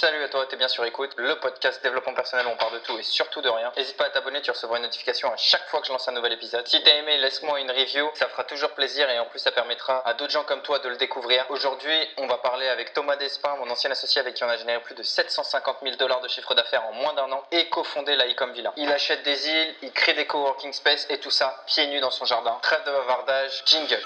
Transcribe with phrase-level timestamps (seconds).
[0.00, 2.78] Salut à toi, t'es bien sur écoute, le podcast développement personnel où on parle de
[2.78, 3.72] tout et surtout de rien.
[3.76, 6.12] N'hésite pas à t'abonner, tu recevras une notification à chaque fois que je lance un
[6.12, 6.64] nouvel épisode.
[6.68, 10.06] Si t'as aimé, laisse-moi une review, ça fera toujours plaisir et en plus ça permettra
[10.06, 11.44] à d'autres gens comme toi de le découvrir.
[11.48, 14.80] Aujourd'hui, on va parler avec Thomas Despin, mon ancien associé avec qui on a généré
[14.82, 18.28] plus de 750 000 dollars de chiffre d'affaires en moins d'un an et cofondé la
[18.28, 18.72] Ecom Villa.
[18.76, 22.12] Il achète des îles, il crée des coworking space et tout ça pieds nus dans
[22.12, 22.56] son jardin.
[22.62, 24.00] Trêve de bavardage, jingle.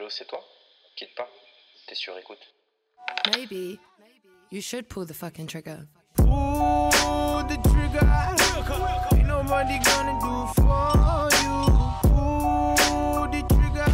[0.00, 0.42] Allô, c'est toi?
[0.96, 1.28] Quitte pas,
[1.86, 2.38] t'es sur écoute.
[3.36, 3.78] Maybe
[4.50, 5.86] you should pull the fucking trigger.
[6.16, 8.00] Pull the trigger.
[9.12, 11.66] Ain't nobody gonna do for you.
[12.08, 13.84] Pull the trigger.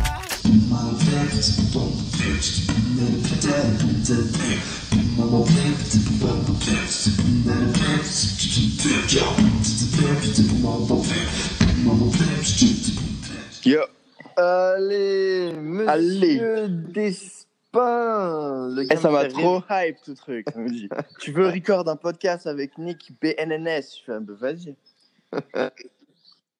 [13.64, 13.95] Yo.
[14.36, 16.68] Allez, monsieur Allez.
[16.68, 20.46] Despin le Eh, gars ça m'a trop hype ce truc.
[20.52, 20.88] ça me dit.
[21.20, 24.76] tu veux record un podcast avec Nick BNNS Je fais un peu vas-y.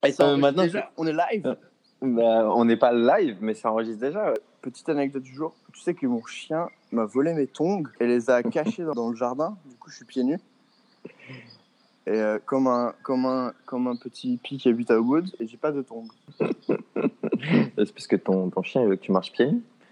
[0.04, 0.90] Et ça Euh, enregistre maintenant, déjà?
[0.96, 1.56] On est live?
[2.02, 4.30] Bah, on n'est pas live, mais ça enregistre déjà.
[4.30, 4.38] ouais.
[4.62, 5.54] Petite anecdote du jour.
[5.72, 9.10] Tu sais que mon chien m'a volé mes tongs et les a cachés dans, dans
[9.10, 9.56] le jardin.
[9.66, 10.40] Du coup, je suis pieds nus.
[12.06, 15.46] Et euh, comme, un, comme, un, comme un petit hippie qui habite à Wood, et
[15.46, 16.06] j'ai pas de tongs.
[17.76, 19.32] C'est parce que ton, ton chien il veut que tu marches.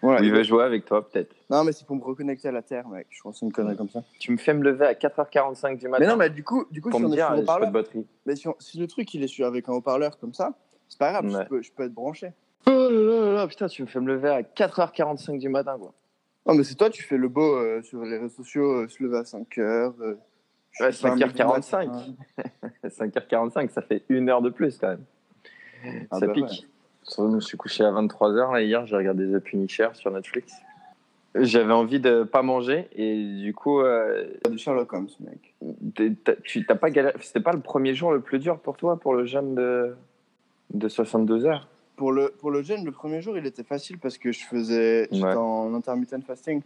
[0.03, 0.21] Voilà.
[0.21, 1.35] Ou il veut jouer avec toi, peut-être.
[1.51, 3.07] Non, mais c'est pour me reconnecter à la terre, mec.
[3.11, 4.03] Je pense que c'est une connerie comme ça.
[4.19, 6.83] Tu me fais me lever à 4h45 du matin Mais non, mais du coup, du
[6.83, 8.07] coup pour si me on est dire, sur haut-parleur, batterie.
[8.27, 10.53] Mais si, on- si le truc il est sur avec un haut-parleur comme ça,
[10.89, 11.43] c'est pas grave, Ouais.
[11.45, 12.33] je, peux, je peux être branché.
[12.67, 15.93] Oh là là là putain, tu me fais me lever à 4h45 du matin, quoi.
[16.47, 19.03] Non, mais c'est toi, tu fais le beau euh, sur les réseaux sociaux, euh, se
[19.03, 19.95] lever à 5 heures.
[20.01, 20.34] euh, je
[20.81, 21.89] Ouais, sais pas, 5h45.
[21.91, 22.51] midi matin.
[22.85, 25.05] 5h45, ça fait une heure de plus, quand même.
[26.11, 26.45] Ah ça bah pique.
[26.45, 27.15] ouais.
[27.17, 30.55] Je me suis couché à 23h, là, hier, j'ai regardé The Punisher sur Netflix.
[31.37, 35.55] J'avais envie de pas manger, et du coup, euh, De Sherlock Holmes, mec.
[36.45, 37.15] Tu t'as pas galéré.
[37.21, 39.97] C'était pas le premier jour le plus dur pour toi, pour le jeûne de,
[40.73, 41.69] de 62 heures?
[41.97, 45.09] Pour le, pour le jeûne, le premier jour, il était facile parce que je faisais.
[45.11, 45.35] J'étais Ouais.
[45.35, 46.63] en intermittent fasting.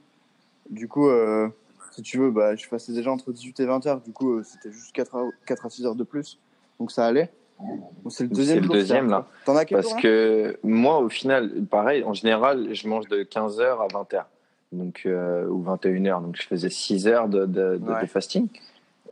[0.71, 1.49] Du coup, euh,
[1.99, 4.01] si tu veux, bah, je passais déjà entre 18 et 20 heures.
[4.01, 6.39] Du coup, euh, c'était juste 4 à, 4 à 6 heures de plus.
[6.79, 7.29] Donc ça allait.
[7.59, 9.27] Bon, c'est le deuxième C'est le deuxième, là.
[9.45, 13.81] T'en as Parce que moi, au final, pareil, en général, je mange de 15 heures
[13.83, 14.29] à 20 heures.
[14.71, 16.21] Donc, euh, ou 21 heures.
[16.21, 18.01] Donc, je faisais 6 heures de, de, de- Ouais.
[18.03, 18.47] de fasting.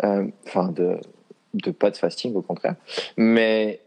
[0.05, 0.99] Euh, Enfin, de,
[1.55, 2.77] de pas de fasting, au contraire.
[3.17, 3.81] Mais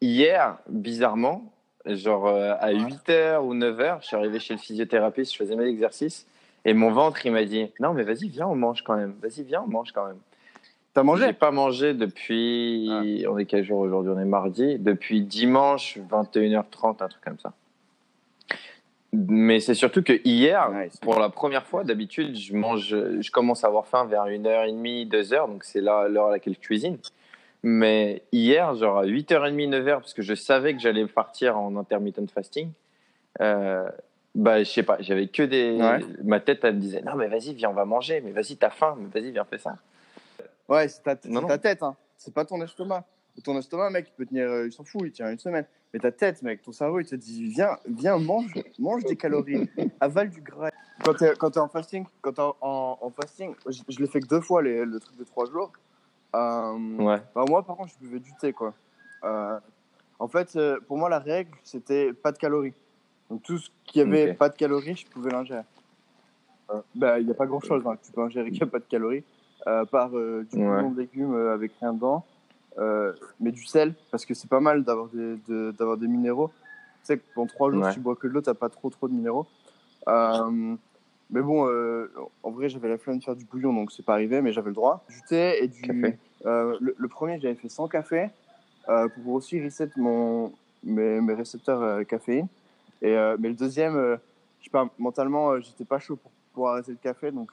[0.00, 1.52] hier, bizarrement,
[1.84, 5.56] genre à 8 heures ou 9 heures, je suis arrivé chez le physiothérapeute, je faisais
[5.56, 6.24] mes exercices.
[6.64, 9.14] Et mon ventre, il m'a dit Non, mais vas-y, viens, on mange quand même.
[9.22, 10.18] Vas-y, viens, on mange quand même.
[10.94, 13.24] T'as J'ai mangé pas mangé depuis.
[13.28, 14.12] On est quel jour aujourd'hui?
[14.14, 14.78] On est mardi.
[14.78, 17.52] Depuis dimanche, 21h30, un truc comme ça.
[19.12, 20.98] Mais c'est surtout que hier, Nice.
[20.98, 25.48] pour la première fois, d'habitude, je mange, je commence à avoir faim vers 1h30, 2h,
[25.48, 26.98] donc c'est là l'heure à laquelle je cuisine.
[27.62, 32.30] Mais hier, genre à 8h30, 9h, parce que je savais que j'allais partir en intermittent
[32.30, 32.70] fasting,
[33.40, 33.88] euh,
[34.38, 35.72] bah, je sais pas, j'avais que des.
[35.80, 36.00] Ouais.
[36.24, 38.70] Ma tête, elle me disait Non, mais vas-y, viens, on va manger, mais vas-y, t'as
[38.70, 39.76] faim, mais vas-y, viens, fais ça.
[40.68, 41.48] Ouais, c'est ta, c'est Non, non.
[41.48, 41.96] ta tête, hein.
[42.16, 43.04] C'est pas ton estomac.
[43.44, 45.64] Ton estomac, mec, il peut tenir, euh, il s'en fout, il tient une semaine.
[45.94, 49.70] Mais ta tête, mec, ton cerveau, il te dit, viens, viens, mange, mange des calories,
[50.00, 50.70] avale du gras.
[51.04, 54.18] Quand t'es, quand t'es en fasting, quand en, en- en fasting, je, je l'ai fait
[54.20, 55.72] que deux fois, les- le truc de trois jours.
[56.34, 57.18] Euh, Ouais.
[57.34, 58.74] bah, moi, par contre, je buvais du thé, quoi.
[59.24, 59.58] Euh,
[60.18, 62.74] en fait, pour moi, la règle, c'était pas de calories.
[63.30, 65.62] Donc, tout ce qui avait pas de calories, je pouvais l'ingérer.
[66.70, 68.78] Euh, bah, il n'y a pas grand chose que tu peux ingérer qui n'a pas
[68.78, 69.24] de calories,
[69.66, 70.64] euh, par euh, du Ouais.
[70.66, 72.24] bouillon de légumes euh, avec rien dedans,
[72.78, 76.48] euh, mais du sel, parce que c'est pas mal d'avoir des, de- d'avoir des minéraux.
[76.48, 77.88] Tu sais que pendant trois jours, Ouais.
[77.90, 79.46] si tu bois que de l'eau, t'as pas trop trop de minéraux.
[80.08, 80.74] Euh,
[81.30, 82.10] mais bon, euh,
[82.42, 84.68] en vrai, j'avais la flemme de faire du bouillon, donc c'est pas arrivé, mais j'avais
[84.68, 85.04] le droit.
[85.08, 85.82] Du thé et du.
[85.82, 86.18] Café.
[86.46, 88.28] euh, le, le premier, j'avais fait sans café
[88.88, 90.52] euh, pour aussi reset mon,
[90.84, 92.46] mes, mes récepteurs caféine.
[93.02, 94.16] Et, euh, mais le deuxième, euh,
[94.60, 97.50] je sais pas, mentalement, euh, j'étais pas chaud pour, pour arrêter le café, donc,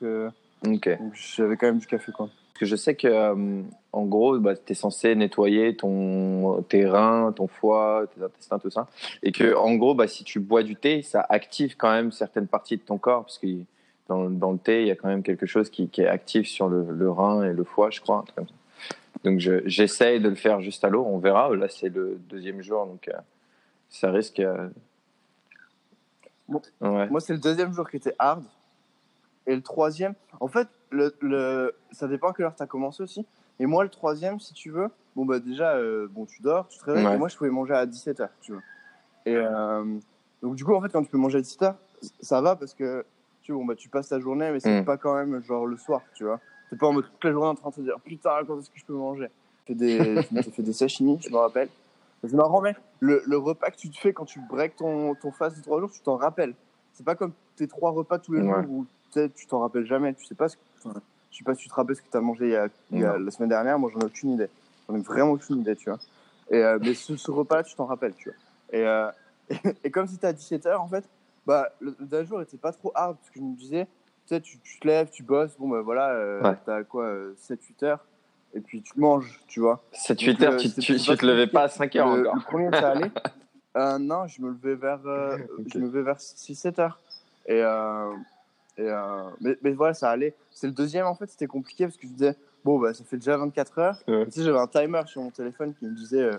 [1.14, 2.28] j'avais quand même du café, quoi.
[2.28, 3.62] Parce que je sais que, euh,
[3.92, 8.70] en gros, bah, tu es censé nettoyer ton, tes reins, ton foie, tes intestins, tout
[8.70, 8.88] ça.
[9.24, 12.48] Et que, en gros, bah, si tu bois du thé, ça active quand même certaines
[12.48, 13.24] parties de ton corps.
[13.26, 13.48] Parce que
[14.08, 16.48] dans, dans le thé, il y a quand même quelque chose qui, qui est actif
[16.48, 18.24] sur le, le rein et le foie, je crois.
[19.26, 21.04] Donc, je- j'essaye de le faire juste à l'eau.
[21.06, 21.54] On verra.
[21.54, 22.86] Là, c'est le deuxième jour.
[22.86, 23.18] Donc, euh,
[23.90, 24.40] ça risque.
[24.40, 24.70] euh,
[26.50, 27.10] Ouais.
[27.10, 28.44] Moi, c'est le deuxième jour qui était hard.
[29.48, 33.04] Et le troisième, en fait, le, le, ça dépend à quelle heure tu as commencé
[33.04, 33.26] aussi.
[33.60, 36.80] Et moi, le troisième, si tu veux, bon, bah déjà, euh, bon, tu dors, tu
[36.80, 37.06] te réveilles.
[37.06, 37.16] Ouais.
[37.16, 38.62] Et moi, je pouvais manger à 17h, tu vois.
[39.26, 39.84] Et euh,
[40.42, 41.76] donc, du coup, en fait, quand tu peux manger à 17h,
[42.22, 43.06] ça va parce que
[43.44, 44.86] tu, vois, bon, bah, tu passes ta journée, mais c'est Mm.
[44.86, 46.40] pas quand même genre le soir, tu vois.
[46.70, 48.70] T'es pas en mode toute la journée en train de te dire putain, quand est-ce
[48.72, 49.30] que je peux manger?
[49.68, 50.22] Je fais des,
[50.52, 51.70] fait des sashimi, je me rappelle.
[52.28, 55.32] C'est marrant, mais le, le repas que tu te fais quand tu breaks ton, ton
[55.32, 56.54] fast de trois jours, tu t'en rappelles.
[56.94, 58.62] C'est pas comme tes trois repas tous les Ouais.
[58.64, 60.14] jours où tu sais, tu t'en rappelles jamais.
[60.14, 61.02] Tu sais pas ce que, enfin,
[61.32, 62.68] je sais pas si tu te rappelles ce que tu as mangé il y a,
[62.92, 63.78] il y a la semaine dernière.
[63.80, 64.50] Moi, j'en ai aucune idée.
[64.88, 66.00] J'en ai vraiment aucune idée, tu vois.
[66.50, 68.38] Et, euh, mais ce, ce repas-là, tu t'en rappelles, tu vois.
[68.80, 69.10] Et, euh,
[69.84, 71.04] et, comme c'était à 17h, en fait,
[71.46, 73.86] bah, le, le dernier jour était pas trop hard parce que je me disais,
[74.28, 76.58] tu sais, tu, tu te lèves, tu bosses, bon, bah voilà, euh, Ouais.
[76.66, 78.06] t'as quoi, 7-8 heures,
[78.56, 79.84] et puis tu manges, tu vois.
[79.94, 82.44] 7-8 Donc, heures, tu, te levais pas à 5 heures le, encore.
[82.46, 83.12] premier, ça allait.
[83.78, 85.66] Euh, non, je me levais vers, euh, Ok.
[85.74, 86.98] je me levais vers 6-7 heures.
[87.46, 88.10] Et, euh,
[88.78, 90.34] et euh, mais, mais voilà, ça allait.
[90.50, 93.18] C'est le deuxième, en fait, c'était compliqué parce que je disais, bon, bah, ça fait
[93.18, 93.98] déjà 24 heures.
[94.08, 94.24] Ouais.
[94.28, 96.38] Tu sais, j'avais un timer sur mon téléphone qui me disait euh,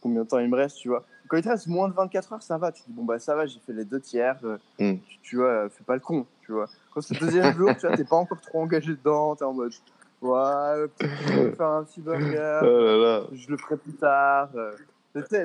[0.00, 1.04] combien de temps il me reste, tu vois.
[1.28, 2.72] Quand il te reste moins de 24 heures, ça va.
[2.72, 4.38] Tu dis, bon, bah, ça va, j'ai fait les deux tiers.
[4.78, 4.94] Mm.
[5.06, 6.66] tu, tu vois, fais pas le con, tu vois.
[6.94, 9.36] Quand c'est le deuxième jour, tu vois, t'es pas encore trop engagé dedans.
[9.36, 9.72] T'es en mode,
[10.22, 10.86] ouais,
[11.56, 13.22] faire un petit burger Oh là là.
[13.32, 14.48] je le ferai plus tard.
[14.54, 14.72] euh.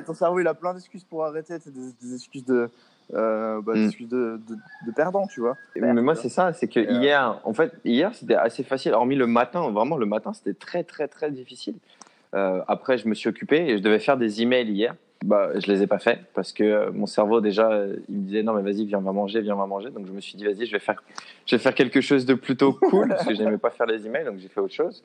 [0.06, 2.68] Ton cerveau, il a plein d'excuses pour arrêter, c'est des, des excuses de,
[3.14, 3.90] euh, bah, Mm.
[4.02, 4.54] de, de,
[4.86, 5.56] de perdant, tu vois.
[5.74, 8.92] Mais moi, c'est ça, c'est que euh, hier, en fait, hier, c'était assez facile.
[8.92, 11.74] Hormis le matin, vraiment, le matin, c'était très, très, très difficile.
[12.34, 14.94] Euh, après, je me suis occupé et je devais faire des emails hier.
[15.24, 18.22] Bah, je les ai pas fait parce que euh, mon cerveau déjà, euh, il me
[18.26, 19.90] disait non mais vas-y, viens, on va manger, viens, on va manger.
[19.90, 21.02] Donc je me suis dit vas-y, je vais faire,
[21.46, 24.24] je vais faire quelque chose de plutôt cool parce que j'aimais pas faire les emails,
[24.26, 25.02] donc j'ai fait autre chose.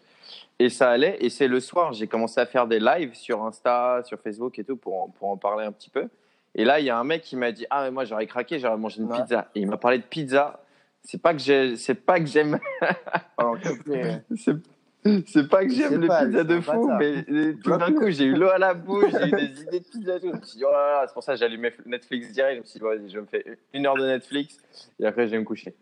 [0.60, 1.18] Et ça allait.
[1.22, 4.64] Et c'est le soir, j'ai commencé à faire des lives sur Insta, sur Facebook et
[4.64, 6.08] tout pour en, pour en parler un petit peu.
[6.56, 8.60] Et là, il y a un mec qui m'a dit ah mais moi j'aurais craqué,
[8.60, 9.18] j'aurais mangé une Ouais.
[9.22, 9.48] pizza.
[9.56, 10.60] Et il m'a parlé de pizza.
[11.04, 12.60] C'est pas que j'ai, c'est pas que j'aime
[14.38, 14.56] c'est
[15.28, 17.24] c'est pas que j'aime les pas, pizzas de fou, mais
[17.64, 20.20] tout d'un coup, j'ai eu l'eau à la bouche, j'ai eu des idées de pizza.
[20.20, 20.28] Tout.
[20.28, 22.56] Je me suis dit, oh là là, c'est pour ça que allumé Netflix direct.
[22.56, 24.58] Je me suis dit, vas-y, je me fais une heure de Netflix
[25.00, 25.74] et après, je vais me coucher.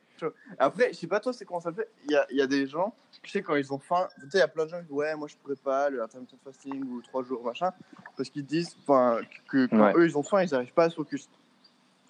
[0.57, 1.89] Après, je sais pas toi, c'est comment ça le fait.
[2.05, 4.37] Il y a, y a des gens, tu sais, quand ils ont faim, tu sais,
[4.37, 6.35] il y a plein de gens qui disent, ouais, moi je pourrais pas, le intermittent
[6.43, 7.71] fasting ou trois jours, machin,
[8.17, 9.93] parce qu'ils disent, que que quand Ouais.
[9.95, 11.29] eux ils ont faim, ils n'arrivent pas à se focus.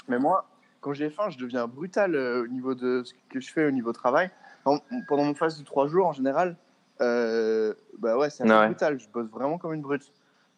[0.07, 0.49] Mais moi,
[0.81, 3.71] quand j'ai faim, je deviens brutal euh, au niveau de ce que je fais au
[3.71, 4.31] niveau travail.
[4.63, 6.55] Pendant mon phase de trois jours, en général,
[7.01, 8.67] euh, bah ouais, c'est assez Ouais.
[8.67, 8.99] brutal.
[8.99, 10.11] Je bosse vraiment comme une brute.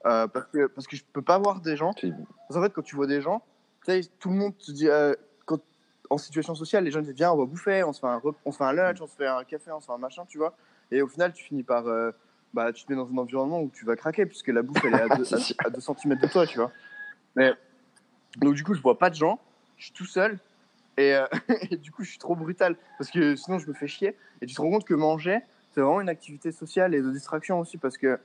[0.06, 1.94] Euh, parce, que, parce que je peux pas voir des gens.
[1.94, 2.12] Parce
[2.54, 3.44] qu'en fait, quand tu vois des gens,
[4.20, 5.14] tout le monde te dit, euh,
[5.46, 5.60] quand,
[6.10, 8.52] en situation sociale, les gens disent, viens, on va bouffer, on se fait un, on
[8.52, 10.38] se fait un lunch, on se fait un café, on se fait un machin, tu
[10.40, 10.56] vois.
[10.90, 11.86] Et au final, tu finis par.
[12.54, 14.94] bah, tu te mets dans un environnement où tu vas craquer, puisque la bouffe, elle
[14.96, 15.56] est à 2 C'est sûr.
[15.98, 16.72] cm de toi, tu vois.
[17.36, 17.54] Mais,
[18.38, 19.40] donc, du coup, je vois pas de gens,
[19.78, 20.40] je suis tout seul,
[20.98, 21.16] et,
[21.72, 24.18] et du coup, je suis trop brutal, parce que sinon, je me fais chier.
[24.42, 25.40] Et tu te rends compte que manger,
[25.74, 28.20] c'est vraiment une activité sociale et de distraction aussi, parce que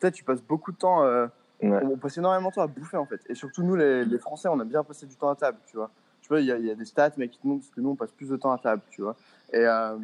[0.00, 1.04] sais, tu passes beaucoup de temps.
[1.04, 1.26] euh,
[1.60, 1.80] Ouais.
[1.82, 3.20] on passe énormément de temps à bouffer en fait.
[3.28, 5.76] Et surtout nous les, les Français, on aime bien passer du temps à table, tu
[5.76, 5.90] vois.
[6.22, 7.90] Tu vois, il y, a- y a des stats mais qui te montrent que nous
[7.90, 9.16] on passe plus de temps à table, tu vois.
[9.52, 9.96] Et, euh,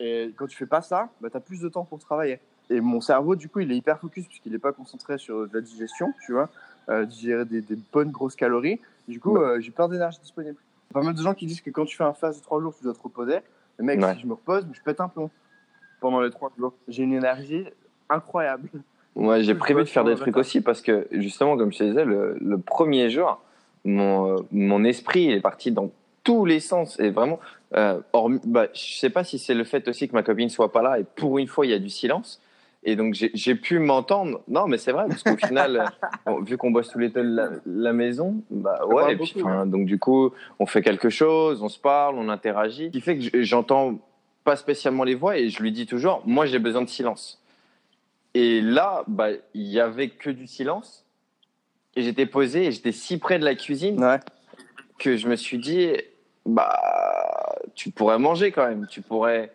[0.00, 2.40] et quand tu fais pas ça, bah, tu as plus de temps pour travailler.
[2.70, 5.54] Et mon cerveau, du coup, il est hyper focus puisqu'il n'est pas concentré sur de
[5.54, 6.48] la digestion, tu vois,
[6.88, 8.80] euh, digérer des, des bonnes grosses calories.
[9.06, 10.56] Du coup, euh, j'ai plein d'énergie disponible.
[10.90, 12.60] A pas mal de gens qui disent que quand tu fais un phase de 3
[12.60, 13.38] jours, tu dois te reposer.
[13.78, 14.14] Mais mec, Ouais.
[14.14, 15.30] si je me repose, je pète un plomb
[16.00, 16.72] pendant les 3 jours.
[16.88, 17.64] J'ai une énergie
[18.08, 18.68] incroyable.
[19.16, 22.04] Moi, j'ai prévu de faire des trucs aussi parce que, justement, comme je te disais,
[22.04, 23.40] le, le premier jour,
[23.84, 25.90] mon, euh, mon esprit est parti dans
[26.24, 26.98] tous les sens.
[27.00, 27.40] Et vraiment,
[27.74, 30.70] euh, hormis- bah, je sais pas si c'est le fait aussi que ma copine soit
[30.72, 32.40] pas là et pour une fois, il y a du silence.
[32.82, 34.40] Et donc, j'ai pu m'entendre.
[34.48, 35.84] Non, mais c'est vrai, parce qu'au final,
[36.26, 39.12] bon, vu qu'on bosse tous les deux de la, la maison, bah ouais.
[39.12, 42.86] Et puis, beaucoup, donc, du coup, on fait quelque chose, on se parle, on interagit.
[42.86, 43.98] Ce qui fait que j'entends
[44.44, 47.42] pas spécialement les voix et je lui dis toujours, moi, j'ai besoin de silence.
[48.34, 51.04] Et là, bah, il y avait que du silence.
[51.96, 54.20] Et j'étais posé et j'étais si près de la cuisine Ouais.
[54.98, 55.92] que je me suis dit,
[56.46, 58.86] bah, tu pourrais manger quand même.
[58.88, 59.52] Tu pourrais.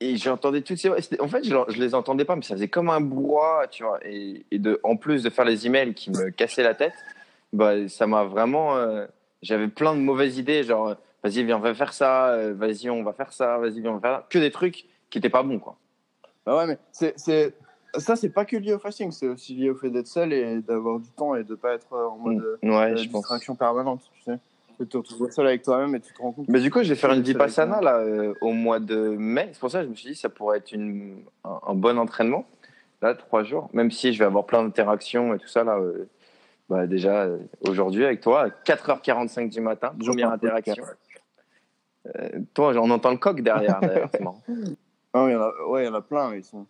[0.00, 0.98] Et j'entendais toutes ces voix.
[1.20, 4.00] En fait, je, je les entendais pas, mais ça faisait comme un brouhaha, tu vois.
[4.04, 6.94] Et, et de, en plus de faire les emails qui me cassaient la tête,
[7.52, 8.76] bah, ça m'a vraiment.
[8.76, 9.06] euh,
[9.42, 13.02] J'avais plein de mauvaises idées, genre, vas-y, viens, on va faire ça, euh, vas-y, on
[13.02, 14.26] va faire ça, vas-y, viens, on va faire ça.
[14.30, 15.76] Que des trucs qui étaient pas bons, quoi.
[16.46, 17.14] Bah ouais, mais c'est,
[17.96, 20.60] ça, c'est pas que lié au fasting, c'est aussi lié au fait d'être seul et
[20.60, 23.22] d'avoir du temps et de pas être en mode euh, Ouais, euh, je pense.
[23.22, 24.38] distraction permanente, tu sais.
[24.78, 26.48] Tu te retrouves seul avec toi-même et tu te rends compte.
[26.48, 29.48] Mais du coup, je vais faire une vipassana là euh, au mois de mai.
[29.52, 31.96] C'est pour ça que je me suis dit ça pourrait être une, un, un bon
[31.96, 32.44] entraînement.
[33.00, 33.70] Là, trois jours.
[33.72, 35.76] Même si je vais avoir plein d'interactions et tout ça là.
[35.78, 36.08] euh,
[36.68, 37.38] bah, déjà euh,
[37.68, 40.82] aujourd'hui avec toi, à 4h45 du matin, première interaction.
[40.82, 40.92] Euh,
[42.54, 44.08] toi, on entend le coq derrière d'ailleurs.
[44.12, 44.42] c'est marrant.
[45.12, 46.66] Ah, il y en a, ouais, il y en a plein, ils sont,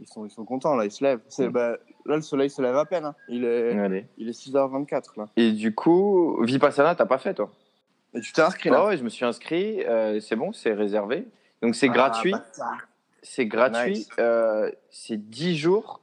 [0.00, 1.20] ils sont, ils sont contents là, ils se lèvent.
[1.28, 1.52] C'est, Mm.
[1.52, 1.70] bah,
[2.06, 3.04] là, le soleil se lève à peine.
[3.04, 3.14] hein.
[3.28, 4.06] Il est, Allez.
[4.18, 5.28] il est 6h24 là.
[5.36, 7.50] Et du coup, vipassana, t'as pas fait toi?
[8.14, 9.84] Et tu t'es inscrit Ouais, là ouais, je me suis inscrit.
[9.84, 11.26] euh, c'est bon, c'est réservé.
[11.62, 12.32] Donc c'est Ah, gratuit.
[12.32, 12.88] bâtard.
[13.22, 13.92] C'est gratuit.
[13.92, 14.08] Nice.
[14.18, 16.00] euh, c'est 10 jours.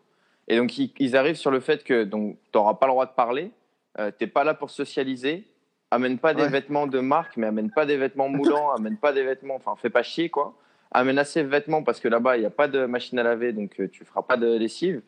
[0.48, 3.14] Et donc ils, ils arrivent sur le fait que donc t'auras pas le droit de
[3.14, 3.52] parler.
[3.98, 5.48] Euh, T'es pas là pour socialiser.
[5.92, 6.50] Amène pas des Ouais.
[6.50, 8.72] vêtements de marque, mais amène pas des vêtements moulants.
[8.72, 9.56] amène pas des vêtements.
[9.56, 10.54] Enfin, fais pas chier quoi.
[10.92, 13.54] Amène assez de vêtements parce que là-bas il n'y a pas de machine à laver,
[13.54, 15.02] donc euh, tu feras pas de lessive.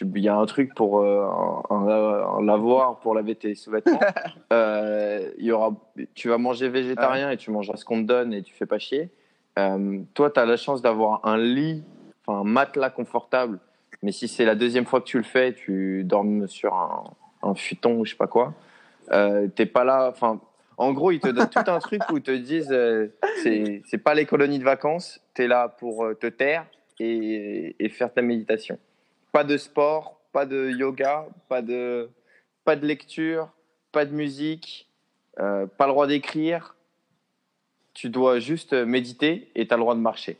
[0.00, 1.26] Il y a un truc pour euh,
[1.68, 4.00] un, un- un lavoir pour laver tes sous-vêtements.
[4.52, 5.72] Euh, y aura,
[6.14, 8.78] tu vas manger végétarien et tu mangeras ce qu'on te donne et tu fais pas
[8.78, 9.08] chier.
[9.58, 11.82] Euh, toi, tu as la chance d'avoir un lit,
[12.26, 13.58] enfin un matelas confortable.
[14.02, 17.04] Mais si c'est la deuxième fois que tu le fais, tu dormes sur un,
[17.42, 18.52] un futon ou je sais pas quoi.
[19.12, 20.08] Euh, T'es pas là.
[20.10, 20.40] Enfin,
[20.76, 23.08] en gros, ils te donnent tout un truc où ils te disent euh,
[23.42, 25.20] c'est pas les colonies de vacances.
[25.34, 26.66] Tu es là pour euh, te taire
[26.98, 28.78] et, faire ta méditation.
[29.32, 32.08] Pas de sport, pas de yoga, pas de
[32.64, 33.48] pas de lecture,
[33.90, 34.88] pas de musique,
[35.40, 36.76] euh, pas le droit d'écrire.
[37.94, 40.38] Tu dois juste méditer et tu as le droit de marcher.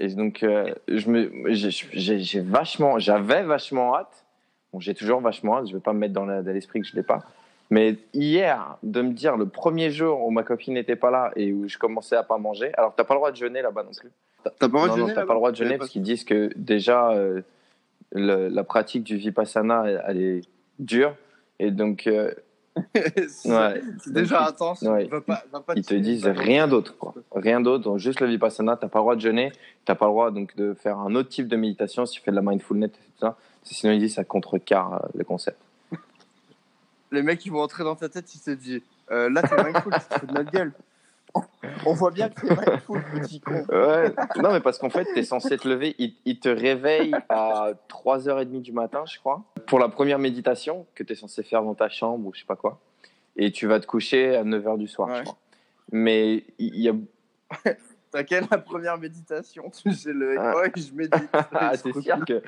[0.00, 4.24] Et donc, euh, je vachement, j'avais vachement hâte.
[4.72, 5.68] Bon, j'ai toujours vachement hâte.
[5.68, 7.22] Je vais pas me mettre dans, l'esprit que je l'ai pas.
[7.72, 11.54] Mais hier, de me dire le premier jour où ma copine n'était pas là et
[11.54, 12.70] où je commençais à pas manger.
[12.76, 14.10] Alors, t'as pas le droit de jeûner là-bas non plus.
[14.44, 15.78] T'as pas le droit de non, non, jeûner t'as là-bas pas le droit de jeûner
[15.78, 17.40] parce qu'ils disent que déjà euh,
[18.10, 20.40] le- la pratique du vipassana, elle, elle est
[20.78, 21.14] dure.
[21.60, 22.34] Et donc, euh,
[23.28, 23.80] c'est ouais.
[24.06, 24.82] déjà intense.
[24.82, 25.04] Ouais.
[25.06, 27.14] Va pas, va pas Ils te disent rien d'autre, quoi.
[27.34, 28.76] Rien d'autre, juste le vipassana.
[28.76, 29.50] T'as pas le droit de jeûner,
[29.86, 32.32] t'as pas le droit donc de faire un autre type de méditation si tu fais
[32.32, 33.38] de la mindfulness et tout ça.
[33.62, 35.56] Sinon, ils disent ça contrecarre euh, le concept.
[37.12, 39.92] Les mecs, ils vont entrer dans ta tête, ils se disent euh, Là, t'es mindful,
[39.92, 40.72] tu te fous de notre gueule.
[41.86, 43.64] On voit bien que t'es mindful, petit con.
[43.70, 44.12] Ouais.
[44.42, 48.60] non, mais parce qu'en fait, t'es censé te lever, ils, ils te réveillent à 3h30
[48.60, 52.26] du matin, je crois, pour la première méditation que t'es censé faire dans ta chambre
[52.26, 52.80] ou je sais pas quoi.
[53.36, 55.18] Et tu vas te coucher à 9h du soir, Ouais.
[55.20, 55.38] je crois.
[55.90, 56.92] Mais il y a.
[58.10, 59.70] T'as quelle la première méditation?
[59.82, 60.54] Tu sais, le Ah.
[60.56, 61.14] ouais, je médite.
[61.52, 62.42] Ah, Il c'est sûr que.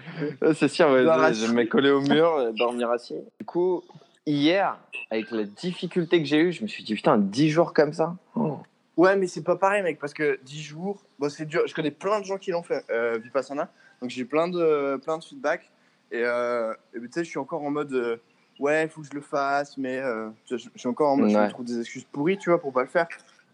[0.52, 3.16] C'est sûr, je, je me mets collé au mur, euh, dormir assis.
[3.40, 3.82] Du coup,
[4.26, 4.78] hier,
[5.10, 8.16] avec la difficulté que j'ai eue, je me suis dit, putain, 10 jours comme ça
[8.34, 8.58] Oh.
[8.96, 11.62] Ouais, mais c'est pas pareil, mec, parce que 10 jours, bon, c'est dur.
[11.66, 13.68] Je connais plein de gens qui l'ont fait, euh, Vipassana.
[14.00, 15.68] Donc j'ai plein de, plein de feedback.
[16.12, 18.16] Et, euh, et tu sais, je suis encore en mode, euh,
[18.60, 21.30] ouais, il faut que je le fasse, mais euh, je je suis encore en mode,
[21.30, 23.08] je me trouve des excuses pourries, tu vois, pour pas le faire.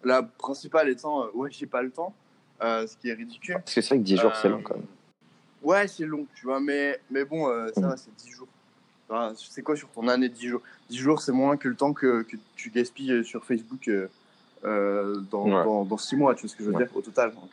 [0.05, 2.15] La principale étant, euh, ouais, j'ai pas le temps,
[2.63, 3.55] euh, ce qui est ridicule.
[3.55, 4.87] Parce que c'est vrai que 10 jours, c'est long quand même.
[5.63, 8.49] Ouais, c'est long, tu vois, mais, mais bon, ça va, c'est 10 jours.
[9.37, 12.23] C'est quoi sur ton année 10 jours 10 jours, c'est moins que le temps que,
[12.23, 14.09] que tu gaspilles euh, sur Facebook euh,
[14.65, 15.65] euh, dans, Ouais.
[15.65, 16.85] dans, dans 6 mois, tu vois ce que je veux Ouais.
[16.85, 17.33] dire, au total.
[17.35, 17.51] Donc,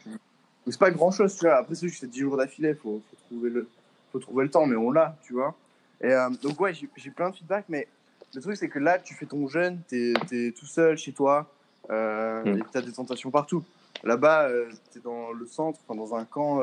[0.68, 1.56] c'est pas grand chose, tu vois.
[1.56, 3.68] Après, c'est juste c'est 10 jours d'affilée, faut, faut, trouver le,
[4.12, 5.56] faut trouver le temps, mais on l'a, tu vois.
[6.02, 7.88] Et euh, donc, ouais, j'ai plein de feedback, mais
[8.36, 11.52] le truc, c'est que là, tu fais ton jeûne, t'es es tout seul chez toi,
[11.90, 12.58] euh, Mm.
[12.60, 13.64] et t'as des tentations partout.
[14.04, 16.62] Là-bas, euh, t'es dans le centre, dans un camp.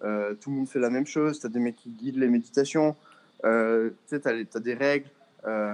[0.00, 1.40] tout le monde fait la même chose.
[1.40, 2.96] Tu as des mecs qui guident les méditations.
[3.46, 5.08] Euh, tu sais, tu as, des règles.
[5.46, 5.72] Euh,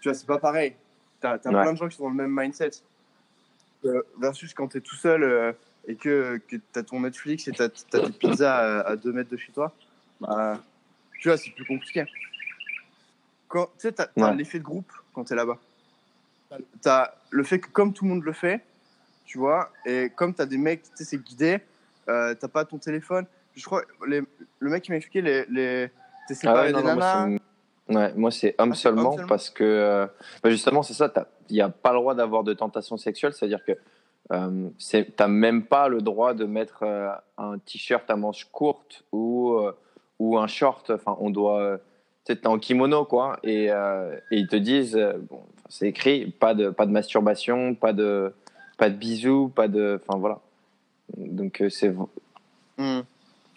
[0.00, 0.74] tu vois, c'est pas pareil.
[1.20, 1.38] Tu as, Ouais.
[1.40, 2.70] plein de gens qui sont dans le même mindset.
[3.84, 5.54] Euh, versus quand tu es tout seul
[5.86, 9.30] et que, que tu as ton Netflix et tu as, tes pizzas à, 2 mètres
[9.30, 9.72] de chez toi.
[10.20, 10.60] Bah,
[11.20, 12.04] tu vois, c'est plus compliqué.
[13.52, 14.34] Tu sais, tu as, Ouais.
[14.34, 15.58] l'effet de groupe quand tu es là-bas.
[16.50, 18.60] Tu as le fait que comme tout le monde le fait,
[19.24, 21.58] tu vois, et comme tu as des mecs, tu sais, c'est guidé,
[22.06, 23.26] t'as pas ton téléphone.
[23.54, 24.22] Je crois, les,
[24.58, 25.90] le mec qui m'a expliqué, les, les,
[26.34, 27.38] t'es Ah ouais, non, des non, moi, nanas.
[27.88, 30.06] c'est- ouais, moi, c'est homme Ah, homme seulement parce que euh,
[30.42, 31.12] bah, justement, c'est ça,
[31.48, 33.72] il n'y a pas le droit d'avoir de tentation sexuelle, c'est-à-dire que
[34.32, 39.04] euh, tu n'as même pas le droit de mettre euh, un t-shirt à manches courtes
[39.12, 39.72] ou, euh,
[40.18, 40.90] ou un short.
[40.90, 41.78] Enfin, on doit.
[42.24, 43.72] tu t'es en kimono, quoi, et, et
[44.32, 44.98] ils te disent,
[45.30, 48.32] bon, c'est écrit, pas de, pas de masturbation, pas de,
[48.78, 50.00] pas de bisous, pas de.
[50.04, 50.40] Enfin, voilà.
[51.16, 51.94] Donc, c'est.
[52.78, 53.00] Hmm.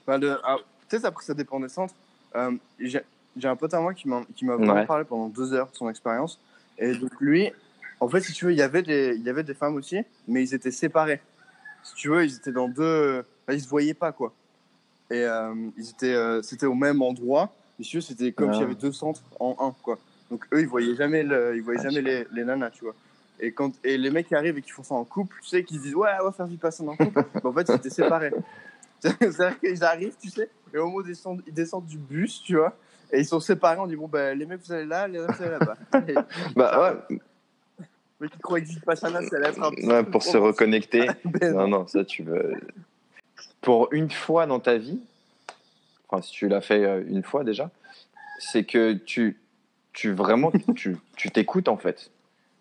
[0.05, 0.57] Bah, de- ah,
[0.87, 1.95] tu sais, après, ça dépend des centres.
[2.35, 4.85] Euh, J'ai un pote à moi qui m'a vraiment Ouais.
[4.85, 6.39] parlé pendant deux heures de son expérience.
[6.77, 7.51] Et donc, lui,
[7.99, 9.97] en fait, si tu veux, il y avait des, il y avait des femmes aussi,
[10.27, 11.21] mais ils étaient séparés.
[11.83, 13.19] Si tu veux, ils étaient dans deux.
[13.45, 14.33] Enfin, ils se voyaient pas, quoi.
[15.11, 17.53] Et euh, ils étaient, euh, c'était au même endroit.
[17.77, 18.53] Mais si tu veux, c'était comme Ah.
[18.53, 19.97] s'il y avait deux centres en un, quoi.
[20.29, 22.95] Donc, eux, ils voyaient jamais, le, ils voyaient Ah, jamais les, les nanas, tu vois.
[23.39, 25.63] Et, quand, et les mecs qui arrivent et qui font ça en couple, tu sais,
[25.63, 27.23] qui se disent Ouais, on va faire Vipassana en couple.
[27.35, 28.31] Mais en fait, ils étaient séparés.
[28.99, 32.41] C'est-à-dire qu'ils arrivent, tu sais, et au moment où ils descendent, ils descendent du bus,
[32.43, 32.75] tu vois,
[33.11, 33.79] et ils sont séparés.
[33.79, 35.77] On dit Bon, ben, les mecs, vous allez là, les mecs, vous allez là-bas.
[36.55, 37.17] Bah, ouais,
[38.19, 41.07] Mais qui croient que Vipassana, ça allait être un ouais, pour se reconnecter.
[41.25, 42.53] Ben Non, non, ça tu veux.
[43.61, 44.99] Pour une fois dans ta vie,
[46.07, 47.69] enfin si tu l'as fait euh, une fois déjà,
[48.39, 49.37] c'est que tu,
[49.93, 52.11] tu vraiment, tu tu t'écoutes en fait.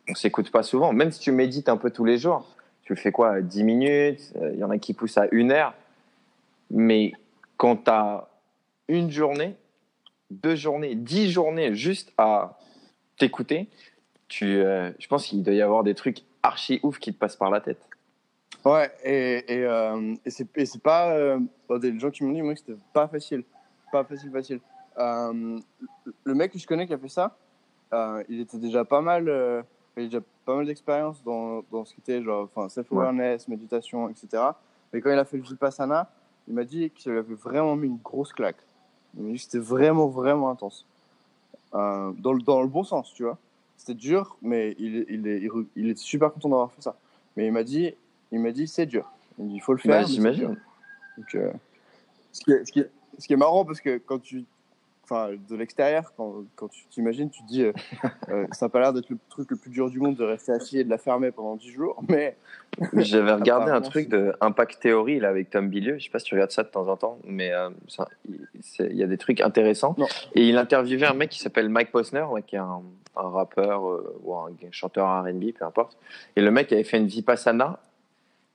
[0.08, 0.92] on s'écoute pas souvent.
[0.92, 2.46] Même si tu médites un peu tous les jours,
[2.82, 5.74] tu fais quoi 10 minutes, euh, il y en a qui poussent à une heure.
[6.70, 7.12] Mais
[7.58, 8.28] quand tu as
[8.88, 9.54] une journée,
[10.30, 12.56] deux journées, dix journées juste à
[13.18, 13.68] t'écouter,
[14.28, 17.36] tu, euh, je pense qu'il doit y avoir des trucs archi ouf qui te passent
[17.36, 17.80] par la tête.
[18.64, 21.12] Ouais, et, et, euh, et c'est pas.
[21.12, 21.38] Euh,
[21.68, 23.44] bon, des gens qui m'ont dit moi, que c'était pas facile.
[23.92, 24.60] Pas facile, facile.
[24.98, 25.58] Euh,
[26.24, 27.36] le mec que je connais qui a fait ça,
[27.92, 29.64] euh, il était déjà pas mal.
[29.96, 34.42] il déjà pas mal d'expérience dans, dans ce qui était genre enfin, self-awareness, méditation, etc.
[34.92, 36.10] Mais quand il a fait le Vipassana,
[36.48, 38.56] il m'a dit que ça lui avait vraiment mis une grosse claque.
[39.16, 40.86] Il m'a dit que c'était vraiment, vraiment intense.
[41.74, 43.38] Euh, dans, le, dans le bon sens, tu vois.
[43.76, 46.96] C'était dur, mais il, il, est, il, il est super content d'avoir fait ça.
[47.36, 47.94] Mais il m'a dit,
[48.32, 49.12] il m'a dit c'est dur.
[49.38, 49.92] Il me dit, il faut le faire.
[49.92, 50.60] Bah, mais c'est J'imagine.
[51.18, 51.52] Donc, euh,
[52.32, 54.44] ce, qui est, ce, qui est, ce qui est marrant parce que quand tu,
[55.10, 57.72] enfin, de l'extérieur, quand, quand tu t'imagines, tu te dis, euh,
[58.28, 60.52] euh, ça n'a pas l'air d'être le truc le plus dur du monde de rester
[60.52, 62.36] assis et de la fermer pendant 10 jours, mais
[62.94, 65.98] J'avais regardé un truc de Impact Theory là, avec Tom Bilieu.
[65.98, 67.70] Je sais pas si tu regardes ça de temps en temps, mais euh,
[68.80, 69.94] il y a des trucs intéressants.
[69.98, 70.06] Non.
[70.34, 72.82] Et il interviewait un mec qui s'appelle Mike Posner, ouais, qui est un,
[73.16, 73.82] un rappeur
[74.22, 75.96] ou un chanteur R&B, peu importe.
[76.36, 77.80] Et le mec avait fait une vipassana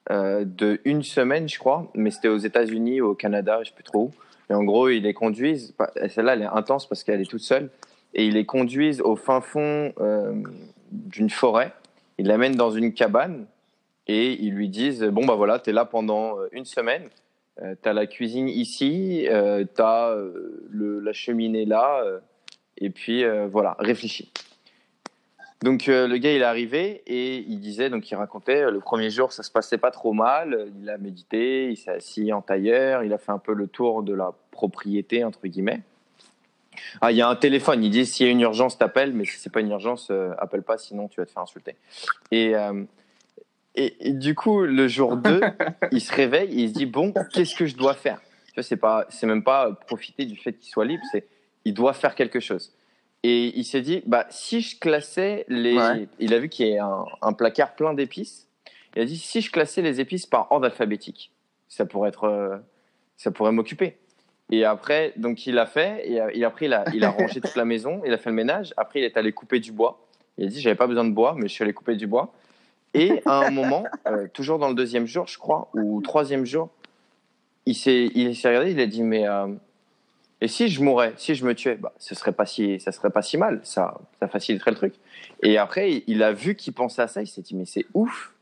[0.09, 4.03] de une semaine, je crois, mais c'était aux États-Unis, au Canada, je sais plus trop
[4.03, 4.11] où.
[4.49, 5.71] Et en gros, ils les conduisent.
[5.77, 7.69] pas- Celle-là, elle est intense parce qu'elle est toute seule.
[8.13, 10.33] Et ils les conduisent au fin fond euh,
[10.91, 11.73] d'une forêt.
[12.19, 13.45] Ils l'amènent dans une cabane
[14.07, 17.03] et ils lui disent bon bah voilà t'es là pendant euh, une semaine
[17.61, 19.25] euh, t'as la cuisine ici
[19.75, 20.13] t'as
[20.73, 22.03] la cheminée là
[22.77, 24.29] et puis voilà réfléchis
[25.63, 28.79] donc euh, le gars il est arrivé et il disait donc il racontait euh, le
[28.79, 30.67] premier jour ça se passait pas trop mal.
[30.81, 34.03] Il a médité il s'est assis en tailleur il a fait un peu le tour
[34.03, 35.81] de la propriété entre guillemets.
[37.01, 39.25] Ah il y a un téléphone il dit s'il y a une urgence t'appelles mais
[39.25, 41.75] si c'est pas une urgence euh, appelle pas sinon tu vas te faire insulter.
[42.31, 42.83] Et euh,
[43.75, 45.41] et, et du coup, le jour 2,
[45.91, 48.21] il se réveille et il se dit bon, qu'est-ce que je dois faire?
[48.47, 51.27] Tu vois, c'est pas, c'est même pas profiter du fait qu'il soit libre, c'est
[51.65, 52.71] il doit faire quelque chose.
[53.23, 56.07] Et il s'est dit bah si je classais les, Ouais.
[56.19, 58.47] il a vu qu'il y a un, un placard plein d'épices.
[58.95, 61.31] Il a dit si je classais les épices par ordre alphabétique,
[61.69, 62.57] ça pourrait être, euh,
[63.17, 63.97] ça pourrait m'occuper.
[64.51, 67.39] Et après, donc il a fait, et euh, il a pris, la, il a rangé
[67.41, 68.73] toute la maison, il a fait le ménage.
[68.77, 70.05] Après, il est allé couper du bois.
[70.37, 72.33] Il a dit j'avais pas besoin de bois, mais je suis allé couper du bois.
[72.93, 76.69] Et à un moment, euh, toujours dans le deuxième jour, je crois, ou troisième jour,
[77.65, 79.47] il s'est, il s'est regardé, il a dit mais euh,
[80.43, 83.11] et si je mourais, si je me tuais, bah, ce serait pas si, ça serait
[83.11, 84.93] pas si mal, ça, ça faciliterait le truc.
[85.41, 88.33] Et après, il a vu qu'il pensait à ça, il s'est dit mais c'est ouf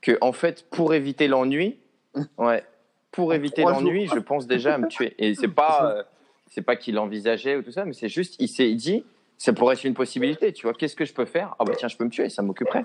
[0.00, 1.78] que en fait pour éviter l'ennui,
[2.38, 2.64] ouais,
[3.10, 5.16] pour éviter l'ennui, je pense déjà à me tuer.
[5.18, 6.02] Et c'est pas, euh,
[6.46, 9.04] c'est pas qu'il envisageait ou tout ça, mais c'est juste, il s'est dit
[9.36, 10.74] ça pourrait être une possibilité, tu vois.
[10.74, 11.56] Qu'est-ce que je peux faire?
[11.58, 12.84] Ah bah tiens, je peux me tuer, ça m'occuperait.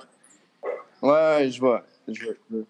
[1.04, 1.86] ouais, ouais, je vois.
[2.08, 2.64] Je vois.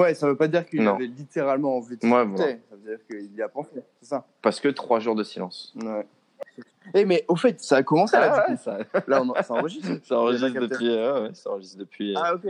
[0.00, 2.36] Ouais, ça veut pas dire qu'il avait littéralement envie de Ouais, voilà.
[2.36, 4.24] Ça veut dire qu'il y a pensé, c'est ça.
[4.42, 5.74] Parce que trois jours de silence.
[5.82, 6.06] Ouais.
[6.94, 9.54] Eh, mais au fait, ça a commencé là, Ah du ouais, ça, Là, on, ça
[9.54, 9.88] enregistre.
[10.04, 10.88] ça enregistre depuis.
[10.90, 12.16] euh, ouais, ça enregistre depuis.
[12.16, 12.46] euh, Ah, ok.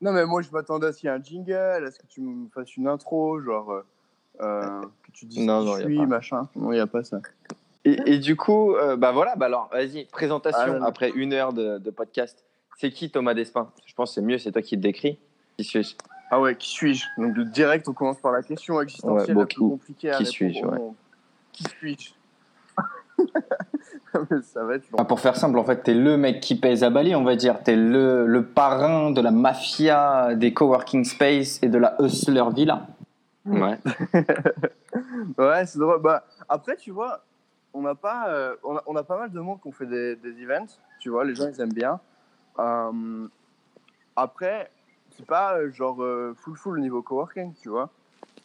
[0.00, 2.06] Non, mais moi, je m'attendais à ce qu'il y ait un jingle, à ce que
[2.06, 3.82] tu me fasses une intro, genre, euh,
[4.42, 6.48] euh, que tu dises Non, non, suis, machin.
[6.54, 7.20] Non, il n'y a pas ça.
[7.84, 11.52] Et, et du coup, euh, bah voilà, bah alors, vas-y, présentation Ah, après une heure
[11.52, 12.44] de, de podcast.
[12.78, 15.18] C'est qui Thomas Despin Je pense que c'est mieux, c'est toi qui te décris.
[15.56, 15.94] Qui suis-je?
[16.30, 17.04] Ah ouais, qui suis-je?
[17.18, 20.18] Donc, de direct, on commence par la question existentielle Ouais, bon, la plus compliquée à
[20.18, 20.78] qui répondre suis-je, ouais.
[21.52, 22.10] Qui suis-je?
[24.42, 24.98] Ça va être long.
[24.98, 27.36] Ah, pour faire simple, en fait, t'es le mec qui pèse à Bali, on va
[27.36, 27.62] dire.
[27.62, 32.86] T'es le, le parrain de la mafia des coworking space et de la hustler villa.
[33.44, 33.78] Ouais.
[35.38, 36.00] Ouais, c'est drôle.
[36.00, 37.22] Bah, après, tu vois,
[37.74, 39.86] on n'a pas, euh, on, a, on a pas mal de monde qui ont fait
[39.86, 40.66] des, des events.
[41.00, 42.00] Tu vois, les gens, ils aiment bien.
[42.58, 43.28] Euh,
[44.14, 44.70] après,
[45.24, 47.90] pas euh, genre euh, full full niveau coworking, tu vois.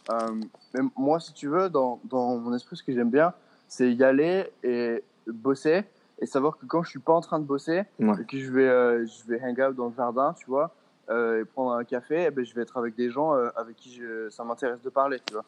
[0.09, 0.33] Euh,
[0.73, 3.33] mais moi, si tu veux, dans, dans mon esprit, ce que j'aime bien,
[3.67, 5.83] c'est y aller et bosser
[6.19, 8.21] et savoir que quand je suis pas en train de bosser Ouais.
[8.21, 10.71] et que je vais, euh, je vais hang out dans le jardin, tu vois,
[11.09, 13.75] euh, et prendre un café, eh ben, je vais être avec des gens euh, avec
[13.75, 15.45] qui je- ça m'intéresse de parler, tu vois.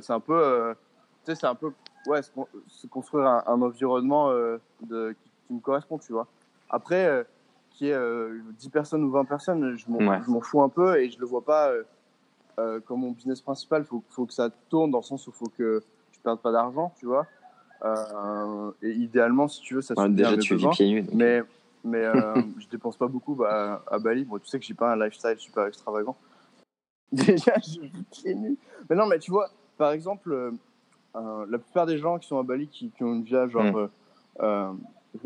[0.00, 0.74] C'est un peu,
[1.24, 1.72] tu sais, c'est un peu,
[2.06, 6.26] ouais, se, con- se construire un, un environnement de, qui, qui me correspond, tu vois.
[6.68, 7.24] Après,
[7.72, 10.40] euh, qui est euh, 10 personnes ou 20 personnes, je m'en Ouais.
[10.42, 11.82] fous un peu et je le vois pas euh,
[12.58, 13.84] euh, comme mon business principal.
[13.84, 15.82] Faut, faut que ça tourne dans le sens où il faut que
[16.12, 17.26] je perde pas d'argent, tu vois.
[17.84, 20.70] Euh, et idéalement, si tu veux, ça Ouais, à déjà, tu vis besoins.
[20.72, 21.02] pieds nus.
[21.02, 21.14] donc.
[21.14, 21.42] Mais,
[21.84, 24.24] mais euh, je dépense pas beaucoup bah, à Bali.
[24.24, 26.16] Bon, tu sais que j'ai pas un lifestyle super extravagant.
[27.12, 28.56] Déjà, je vis pieds nus.
[28.88, 30.50] Mais non, mais tu vois, par exemple, euh,
[31.16, 33.64] euh, la plupart des gens qui sont à Bali, qui, qui ont une vie genre
[33.64, 33.76] Mm.
[33.76, 33.88] euh,
[34.40, 34.72] euh,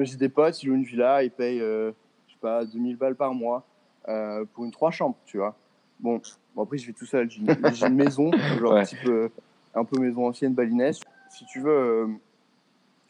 [0.01, 1.93] j'ai des potes, ils louent une villa, ils payent, euh,
[2.47, 3.67] pas, 2000 balles par mois
[4.09, 5.57] euh, pour une trois chambres, tu vois.
[5.99, 6.21] Bon,
[6.55, 7.29] bon après, je vais tout seul.
[7.29, 8.31] J'ai une, j'ai une maison,
[8.61, 8.85] genre Ouais.
[8.85, 9.29] type euh,
[9.75, 11.01] un peu maison ancienne balinaise.
[11.31, 12.07] Si tu veux, euh,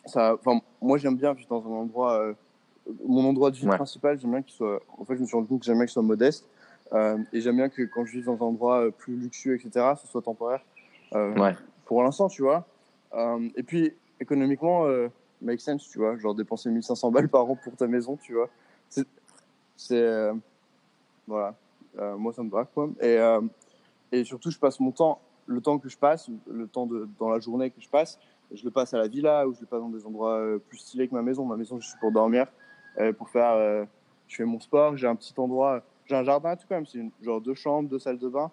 [0.07, 2.35] ça, enfin, moi, j'aime bien vivre dans un endroit,
[3.07, 3.77] mon endroit de vie Ouais.
[3.77, 5.85] principal, j'aime bien qu'il soit, en fait, je me suis rendu compte que j'aime bien
[5.85, 6.49] qu'il soit modeste.
[7.33, 10.23] Et j'aime bien que quand je vis dans un endroit plus luxueux, etc., ce soit
[10.23, 10.65] temporaire.
[11.13, 11.55] Ouais.
[11.85, 12.67] Pour l'instant, tu vois.
[13.57, 14.87] Et puis, économiquement,
[15.43, 16.17] make sense, tu vois.
[16.17, 18.49] Genre dépenser 1500 balles par an pour ta maison, tu vois.
[19.77, 20.01] C'est.
[20.01, 20.35] euh,
[21.27, 21.55] voilà.
[21.99, 22.89] Euh, moi, ça me va, quoi.
[23.01, 23.41] Et, euh,
[24.13, 27.31] et surtout, je passe mon temps, le temps que je passe, le temps de, dans
[27.31, 28.19] la journée que je passe,
[28.53, 31.09] je le passe à la villa ou je le passe dans des endroits plus stylés
[31.09, 31.45] que ma maison.
[31.45, 32.47] Ma maison, je suis pour dormir,
[33.19, 33.87] pour faire.
[34.29, 35.83] je fais mon sport, j'ai un petit endroit.
[36.05, 38.53] J'ai un jardin tout quand même, c'est genre deux chambres, deux salles de bain.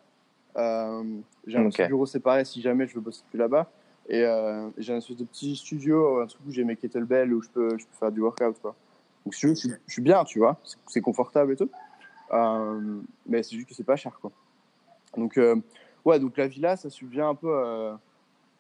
[0.58, 1.04] Euh,
[1.48, 3.70] j'ai un petit bureau séparé si jamais je veux bosser plus là-bas.
[4.10, 7.42] Et euh, j'ai un espèce de petit studio, un truc où j'ai mes kettlebells où
[7.42, 8.60] je peux, je peux faire du workout.
[8.62, 8.76] Quoi.
[9.26, 10.58] Donc si tu veux, je, suis- je suis bien, tu vois,
[10.88, 11.70] c'est- confortable et tout.
[12.32, 14.18] Euh, mais c'est juste que c'est pas cher.
[14.22, 14.32] Quoi.
[15.18, 15.56] Donc, euh,
[16.06, 17.94] ouais, donc la villa, ça subvient un peu euh,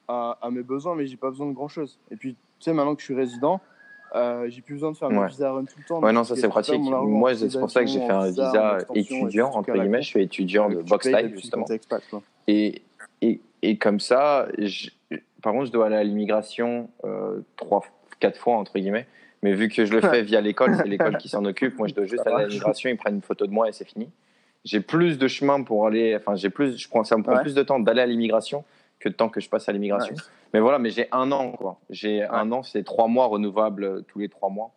[0.08, 1.97] à, à mes besoins, mais j'ai pas besoin de grand-chose.
[2.12, 3.60] Et puis, tu sais, maintenant que je suis résident,
[4.15, 5.28] euh, j'ai plus besoin de faire mes Ouais.
[5.28, 5.99] visa run tout le temps.
[6.02, 6.80] Ouais, non, ça c'est pratique.
[6.80, 10.02] Moi, c'est pour ça que j'ai fait un visa étudiant, entre guillemets.
[10.04, 11.65] Je suis étudiant de box depuis justement.
[11.65, 12.04] expat.
[12.47, 12.84] Et,
[13.21, 14.89] et, et comme ça, je-
[15.41, 17.84] par contre, je dois aller à l'immigration euh, trois,
[18.19, 19.08] quatre fois, entre guillemets.
[19.44, 21.78] Mais vu que je le fais via l'école, c'est l'école qui s'en occupe.
[21.78, 23.86] Moi, je dois juste aller à l'immigration, ils prennent une photo de moi et c'est
[23.88, 24.10] fini.
[24.64, 27.42] J'ai plus de chemin pour aller, enfin, j'ai plus, je prends, ça me prend Ouais.
[27.42, 28.64] plus de temps d'aller à l'immigration
[29.00, 30.16] que de temps que je passe à l'immigration.
[30.54, 31.78] Mais voilà, mais j'ai un an, quoi.
[31.90, 34.72] J'ai un an, c'est trois mois renouvelables euh, tous les trois mois.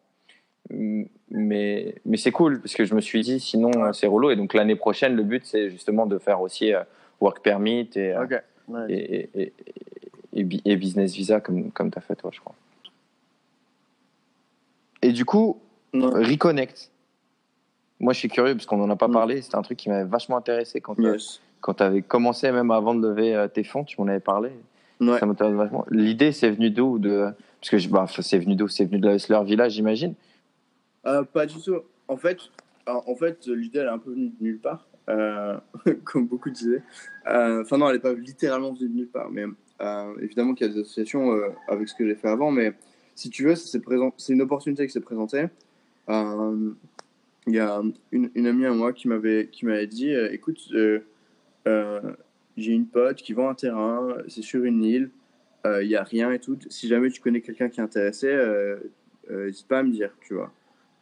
[0.70, 4.30] Mais, mais c'est cool parce que je me suis dit, sinon, c'est relou.
[4.30, 6.82] Et donc, l'année prochaine, le but, c'est justement de faire aussi euh,
[7.20, 8.26] work permit et, euh,
[8.88, 9.52] et, et,
[10.64, 12.56] et business visa comme, comme tu as fait toi, je crois.
[15.06, 15.60] Et du coup,
[15.94, 16.90] Reconnect.
[18.00, 19.12] Moi, je suis curieux parce qu'on n'en a pas Mm.
[19.12, 19.40] parlé.
[19.40, 21.40] C'était un truc qui m'avait vachement intéressé quand, Yes.
[21.60, 24.50] quand tu avais commencé, même avant de lever euh, tes fonds, tu m'en avais parlé.
[25.00, 25.18] Ouais.
[25.18, 25.86] Ça m'intéresse vachement.
[25.90, 27.28] L'idée, c'est venu d'où de...
[27.60, 28.66] Parce que bah, c'est venu d'où?
[28.68, 30.14] C'est venu de la Hustler Village, j'imagine?
[31.06, 31.76] Euh, pas du tout.
[32.08, 32.38] En fait,
[32.86, 35.56] en fait l'idée, elle est un peu venue de nulle part, euh,
[36.04, 36.82] comme beaucoup disaient.
[37.28, 39.30] Euh, Enfin, non, elle n'est pas littéralement venue de nulle part.
[39.30, 39.44] Mais
[40.20, 41.30] évidemment qu'il y a des associations
[41.68, 42.50] avec ce que j'ai fait avant.
[42.50, 42.72] Mais
[43.16, 43.80] si tu veux, c'est
[44.28, 45.46] une opportunité qui s'est présentée.
[46.08, 46.70] Euh,
[47.46, 51.00] Il y a une, amie à moi qui m'avait dit euh, écoute, euh,
[52.56, 55.10] j'ai une pote qui vend un terrain, c'est sur une île,
[55.64, 56.56] il y a rien et tout.
[56.70, 58.32] Si jamais tu connais quelqu'un qui est intéressé,
[59.28, 60.52] n'hésite pas à me dire, tu vois.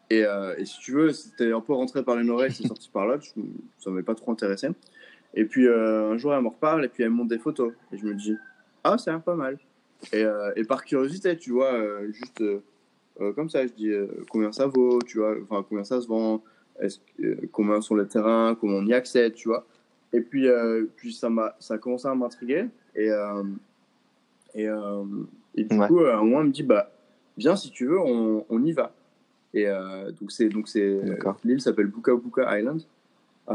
[0.09, 0.25] Et,
[0.65, 3.43] si tu veux, c'était un peu rentré par une oreille, c'est sorti par l'autre, je-
[3.79, 4.69] ça m'avait pas trop intéressé.
[5.35, 7.75] Et puis un jour, elle me reparle et puis elle me montre des photos.
[7.93, 8.37] Et je me dis,
[8.85, 9.59] ah, l'air pas mal.
[10.13, 13.91] Et, euh, et par curiosité, tu vois, euh, juste euh, comme ça, je dis
[14.29, 16.43] combien ça vaut, tu vois, enfin combien ça se vend,
[16.81, 16.99] est-ce
[17.53, 19.67] combien sont les terrains, comment on y accède, tu vois.
[20.13, 20.49] Et puis,
[20.97, 22.67] puis ça, m'a, ça a commencé à m'intriguer.
[22.95, 23.09] Et,
[24.55, 24.69] et,
[25.57, 25.87] et du Ouais.
[25.89, 26.91] coup, à un moment, elle me dit, bah,
[27.37, 28.93] viens si tu veux, on, on y va.
[29.53, 31.37] Et euh, donc, c'est, donc c'est, D'accord.
[31.45, 32.83] l'île s'appelle Buka Buka Island.
[33.49, 33.55] Euh,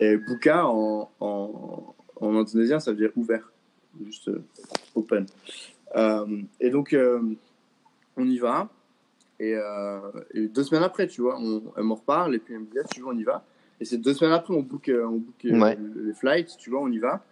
[0.00, 3.52] et Buka en, en, en indonésien, ça veut dire ouvert,
[4.04, 4.42] juste euh,
[4.94, 5.26] open.
[5.96, 7.20] Euh, et donc, euh,
[8.16, 8.68] on y va.
[9.40, 9.56] Et,
[10.34, 12.78] et deux semaines après, tu vois, on, elle m'en reparle et puis elle me dit,
[12.78, 13.44] ah, tu veux, on y va.
[13.80, 15.76] Et c'est deux semaines après, on book, on book Ouais.
[15.96, 17.24] les flights, tu vois, on y va.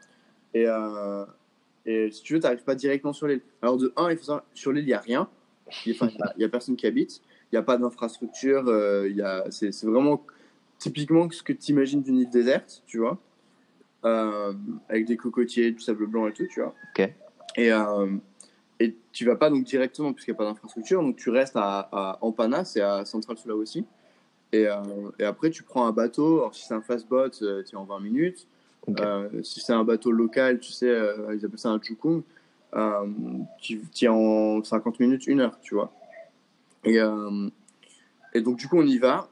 [0.52, 0.66] Et,
[1.86, 3.42] et si tu veux, tu n'arrives pas directement sur l'île.
[3.62, 5.28] Alors, de un, il faut savoir, sur l'île, il n'y a rien.
[5.86, 5.94] Il
[6.36, 7.22] n'y a, personne qui habite.
[7.52, 8.64] Il n'y a pas d'infrastructure.
[8.66, 9.08] euh,
[9.50, 10.24] c'est vraiment
[10.78, 13.18] typiquement ce que tu imagines d'une île déserte, tu vois.
[14.04, 14.52] Euh,
[14.88, 16.74] avec des cocotiers, du sable blanc et tout, tu vois.
[16.96, 17.12] Ok.
[17.56, 18.16] Et, euh,
[18.78, 21.88] et tu vas pas donc directement, puisqu'il n'y a pas d'infrastructure, donc tu restes à,
[21.92, 23.84] à Ampana, c'est à Central Sulawesi.
[24.52, 24.76] Et, euh,
[25.18, 26.38] et après, tu prends un bateau.
[26.38, 28.46] Alors, si c'est un fast boat, tu es en 20 minutes.
[28.86, 29.00] Ok.
[29.00, 32.22] Euh, si c'est un bateau local, tu sais, euh, ils appellent ça un jukung,
[32.74, 33.06] euh,
[33.60, 35.92] tu es en 50 minutes, une heure, tu vois.
[36.84, 37.48] Et, euh,
[38.32, 39.28] et donc, du coup, on y va.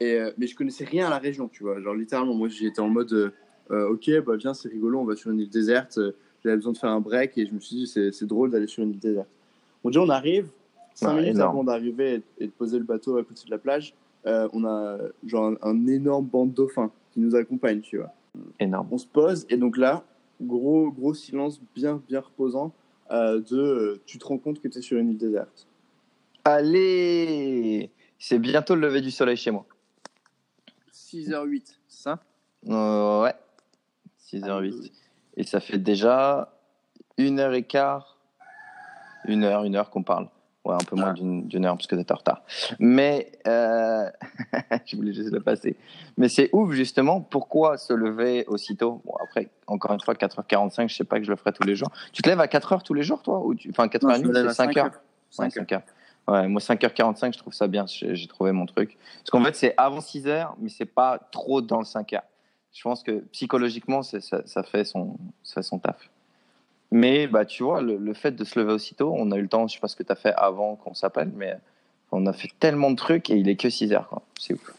[0.00, 1.80] Et, euh, mais je connaissais rien à la région, tu vois.
[1.80, 3.30] Genre, littéralement, moi, j'étais en mode, euh, euh,
[3.70, 5.98] ok, bah viens, c'est rigolo, on va sur une île déserte.
[5.98, 6.12] Euh,
[6.44, 8.66] J'avais besoin de faire un break et je me suis dit, c'est c'est drôle d'aller
[8.66, 9.28] sur une île déserte.
[9.82, 10.48] Bon, déjà, on arrive,
[10.94, 11.50] 5 Ah, minutes énorme.
[11.50, 13.94] avant d'arriver et, de poser le bateau à côté de la plage,
[14.26, 18.12] euh, on a genre un, un énorme banc de dauphins qui nous accompagne, tu vois.
[18.60, 18.88] Énorme.
[18.90, 20.04] On se pose et donc là,
[20.40, 22.72] gros, gros silence bien, bien reposant
[23.10, 25.66] euh, de euh, tu te rends compte que tu es sur une île déserte.
[26.44, 29.64] Allez C'est bientôt le lever du soleil chez moi.
[30.92, 32.18] 6h08, c'est ça?
[32.68, 33.34] Euh, ouais.
[34.32, 34.90] 6h08.
[35.36, 36.52] Et ça fait déjà
[37.18, 38.18] une heure et quart,
[39.26, 40.28] une heure, une heure qu'on parle.
[40.64, 41.14] Ouais, un peu moins Ah.
[41.20, 42.42] d'une heure parce que t'étais en retard.
[42.78, 44.08] Mais euh,
[44.86, 45.76] je voulais juste le passer.
[46.16, 47.20] Mais c'est ouf justement.
[47.20, 49.02] Pourquoi se lever aussitôt?
[49.04, 51.74] Bon après, encore une fois, 4h45, je sais pas que je le ferai tous les
[51.74, 51.88] jours.
[52.12, 53.44] Tu te lèves à 4h tous les jours, toi?
[53.44, 53.70] Ou tu...
[53.70, 54.72] Enfin, 4h30, Non, je me lève à c'est 5h.
[54.72, 54.84] 5h.
[54.84, 54.90] Ouais,
[55.30, 55.82] 5 5 heures.
[56.28, 57.84] Ouais, moi 5h45, je trouve ça bien.
[57.88, 58.96] J'ai j'ai trouvé mon truc.
[59.18, 62.20] Parce qu'en fait, c'est avant 6h, mais c'est pas trop dans le 5h.
[62.72, 65.18] Je pense que psychologiquement, ça, fait son,
[65.82, 66.10] taf.
[66.90, 69.66] Mais bah, tu vois, le, fait de se lever aussitôt, on a eu le temps,
[69.66, 71.56] je sais pas ce que tu as fait avant qu'on s'appelle, mais
[72.10, 74.22] on a fait tellement de trucs et il est que 6 heures.
[74.38, 74.74] C'est ouf.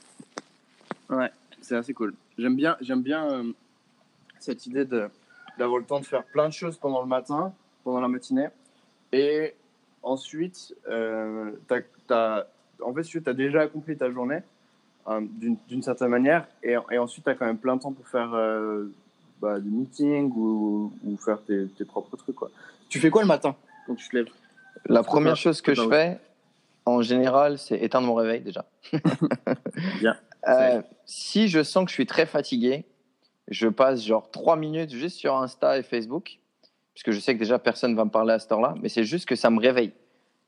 [1.10, 2.16] Ouais, c'est assez cool.
[2.38, 3.52] J'aime bien, bien euh,
[4.40, 7.54] cette idée d'avoir le temps de faire plein de choses pendant le matin,
[7.84, 8.48] pendant la matinée,
[9.12, 9.54] et
[10.02, 11.52] ensuite, euh,
[12.82, 14.40] en fait, tu as déjà accompli ta journée
[15.20, 18.08] d'une d'une certaine manière, et, et ensuite, tu as quand même plein de temps pour
[18.08, 18.86] faire euh,
[19.42, 22.36] bah, des meetings ou, ou faire tes, tes propres trucs.
[22.36, 22.50] Quoi.
[22.90, 24.30] Tu fais quoi le matin quand tu te lèves?
[24.86, 26.20] La première chose que je fais,
[26.86, 28.66] en général, c'est éteindre mon réveil déjà.
[30.00, 30.16] Bien.
[30.48, 32.86] Euh, si je sens que je suis très fatigué,
[33.48, 36.40] je passe genre 3 minutes juste sur Insta et Facebook,
[36.94, 39.28] puisque je sais que déjà personne va me parler à cette heure-là, mais c'est juste
[39.28, 39.94] que ça me réveille.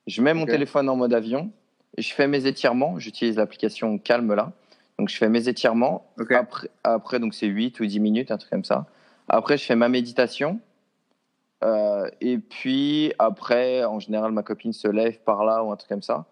[0.08, 1.52] Je mets mon téléphone en mode avion,
[1.97, 4.51] je fais mes étirements, j'utilise l'application Calme là,
[4.97, 6.05] donc je fais mes étirements,
[6.36, 8.86] après, après donc c'est 8 ou 10 minutes, un truc comme ça.
[9.27, 10.60] Après, je fais ma méditation.
[11.63, 15.89] Euh, et puis après, en général, ma copine se lève par là ou un truc
[15.89, 16.25] comme ça.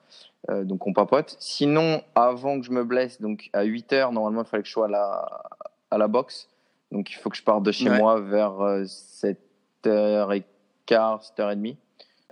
[0.52, 1.36] Euh, donc on papote.
[1.39, 4.73] Sinon, avant que je me blesse, donc à 8 heures, normalement, il fallait que je
[4.73, 5.41] sois à la,
[5.89, 6.49] à la boxe.
[6.91, 7.97] Donc il faut que je parte de chez Ouais.
[7.97, 10.43] moi vers euh, 7h15,
[10.88, 11.78] 7h30.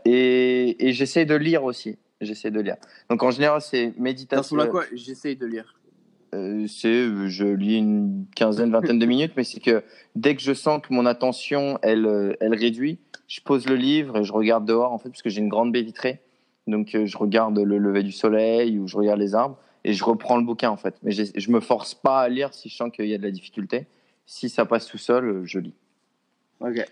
[0.05, 1.97] Et, et j'essaie de lire aussi.
[2.21, 2.77] J'essaie de lire.
[3.09, 4.41] Donc en général, c'est Ça méditation.
[4.57, 4.83] ressemble à quoi?
[4.93, 5.75] J'essaye de lire.
[6.33, 9.83] Euh, c'est, je lis une quinzaine, vingtaine de minutes, mais c'est que
[10.15, 14.17] dès que je sens que mon attention, elle, euh, elle réduit, je pose le livre
[14.19, 16.21] et je regarde dehors, en fait, parce que j'ai une grande baie vitrée.
[16.67, 20.03] Donc, euh, je regarde le lever du soleil ou je regarde les arbres et je
[20.05, 20.95] reprends le bouquin, en fait.
[21.03, 23.23] Mais j'ai- je me force pas à lire si je sens qu'il y a de
[23.23, 23.87] la difficulté.
[24.25, 25.73] Si ça passe tout seul, je lis.
[26.61, 26.85] Ok.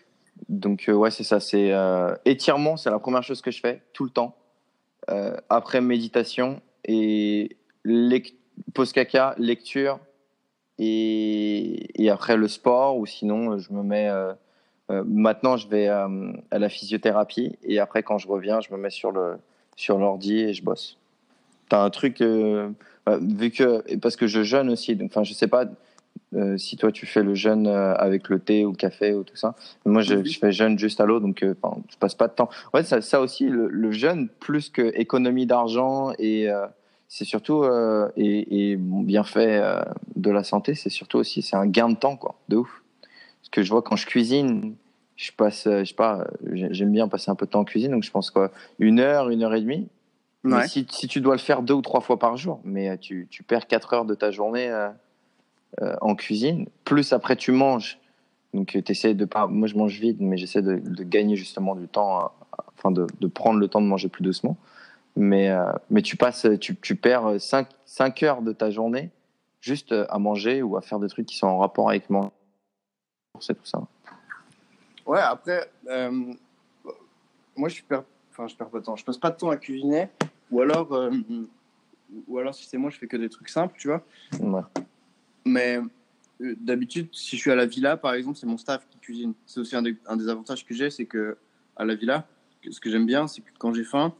[0.49, 1.39] Donc, euh, ouais, c'est ça.
[1.39, 4.35] C'est euh, étirement, c'est la première chose que je fais tout le temps.
[5.09, 8.35] Euh, après méditation et lec-
[8.73, 9.99] pause caca, lecture
[10.77, 14.09] et, et après le sport ou sinon euh, je me mets.
[14.09, 14.33] euh,
[15.05, 16.09] maintenant, je vais à
[16.57, 19.37] la physiothérapie et après, quand je reviens, je me mets sur le
[19.75, 20.97] sur l'ordi et je bosse.
[21.69, 22.69] T'as un truc euh,
[23.21, 24.95] vu que parce que je jeûne aussi.
[24.95, 25.65] Donc, enfin, je sais pas
[26.35, 29.23] euh, si toi tu fais le jeûne euh, avec le thé ou le café ou
[29.23, 29.55] tout ça.
[29.85, 30.25] Moi, je, Mhm.
[30.25, 32.49] je fais jeûne juste à l'eau, donc euh, enfin, je passe pas de temps.
[32.73, 36.67] Ouais, ça, ça aussi, le, le jeûne, plus que économie d'argent et euh,
[37.07, 37.63] c'est surtout
[38.15, 39.59] et, et bienfait
[40.15, 42.83] de la santé, c'est surtout aussi c'est un gain de temps quoi, de ouf.
[43.41, 44.75] Parce que je vois quand je cuisine,
[45.15, 48.03] je passe, je sais pas, j'aime bien passer un peu de temps en cuisine, donc
[48.03, 49.87] je pense quoi, une heure, une heure et demie.
[50.43, 53.27] Mais si, si tu dois le faire deux ou trois fois par jour, mais tu,
[53.31, 54.69] tu perds quatre heures de ta journée
[55.81, 56.67] euh, euh, en cuisine.
[56.83, 57.99] Plus après tu manges.
[58.53, 59.47] Donc tu essaies de pas.
[59.47, 62.27] Moi je mange vite, mais j'essaie de, de gagner justement du temps, euh,
[62.77, 64.57] enfin de, de prendre le temps de manger plus doucement.
[65.15, 69.11] Mais, euh, mais tu passes, tu, tu perds 5, cinq heures de ta journée
[69.61, 72.29] juste euh, à manger ou à faire des trucs qui sont en rapport avec manger.
[73.39, 73.81] C'est tout ça.
[75.05, 76.33] Ouais, après, euh,
[77.55, 78.95] moi, je perds, enfin, je perds pas de temps.
[78.95, 80.09] Je passe pas de temps à cuisiner,
[80.51, 81.11] ou alors, euh,
[82.27, 84.03] ou alors si c'est moi, je fais que des trucs simples, tu vois.
[84.39, 84.61] Ouais.
[85.45, 85.79] Mais
[86.41, 89.33] euh, d'habitude, si je suis à la villa, par exemple, c'est mon staff qui cuisine.
[89.45, 91.37] C'est aussi un des, un des avantages que j'ai, c'est que
[91.75, 92.27] à la villa,
[92.69, 94.13] ce que j'aime bien, c'est que quand j'ai faim,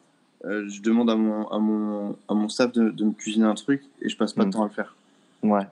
[0.46, 3.56] euh, je demande à mon, à mon, à mon staff de, de me cuisiner un
[3.56, 4.50] truc et je passe pas Mm.
[4.50, 4.96] de temps à le faire.
[5.44, 5.68] Ouais.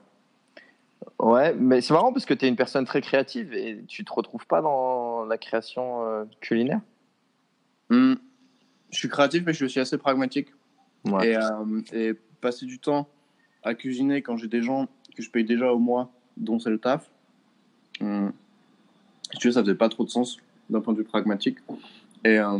[1.18, 4.12] Ouais, mais c'est marrant parce que tu es une personne très créative et tu te
[4.12, 6.80] retrouves pas dans la création euh, culinaire?
[7.88, 8.14] Mm.
[8.90, 10.48] Je suis créatif, mais je suis aussi assez pragmatique.
[11.04, 11.34] Ouais.
[11.92, 13.08] Et, et passer du temps
[13.62, 16.78] à cuisiner quand j'ai des gens que je paye déjà au mois, dont c'est le
[16.78, 17.10] taf,
[18.00, 18.32] hum,
[19.32, 20.38] si tu veux, ça faisait pas trop de sens
[20.70, 21.58] d'un point de vue pragmatique.
[22.24, 22.58] Et euh,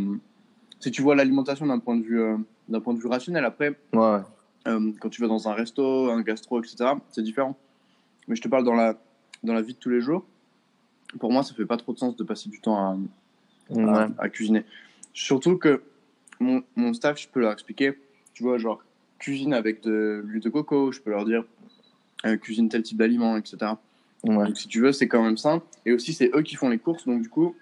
[0.80, 2.36] si tu vois l'alimentation d'un point de vue euh,
[2.68, 4.20] d'un point de vue rationnel, après, Ouais.
[4.66, 6.76] euh, quand tu vas dans un resto, un gastro, etc.,
[7.10, 7.56] c'est différent.
[8.26, 8.98] Mais je te parle dans la
[9.44, 10.26] dans la vie de tous les jours.
[11.20, 12.98] Pour moi, ça fait pas trop de sens de passer du temps à,
[13.70, 13.84] Ouais.
[13.88, 14.64] à, à cuisiner.
[15.14, 15.82] Surtout que
[16.40, 17.92] mon, mon staff, je peux leur expliquer,
[18.34, 18.82] tu vois, genre
[19.18, 21.57] cuisine avec de l'huile de coco, je peux leur dire euh,
[22.40, 23.72] cuisine tel type d'aliment, etc.
[24.24, 24.46] Ouais.
[24.46, 25.62] Donc si tu veux, c'est quand même sain.
[25.86, 27.54] Et aussi, c'est eux qui font les courses, donc du coup,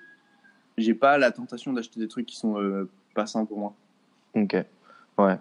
[0.79, 3.75] j'ai pas la tentation d'acheter des trucs qui sont euh, pas sains pour moi.
[4.35, 4.55] Ok.
[5.19, 5.37] Ouais.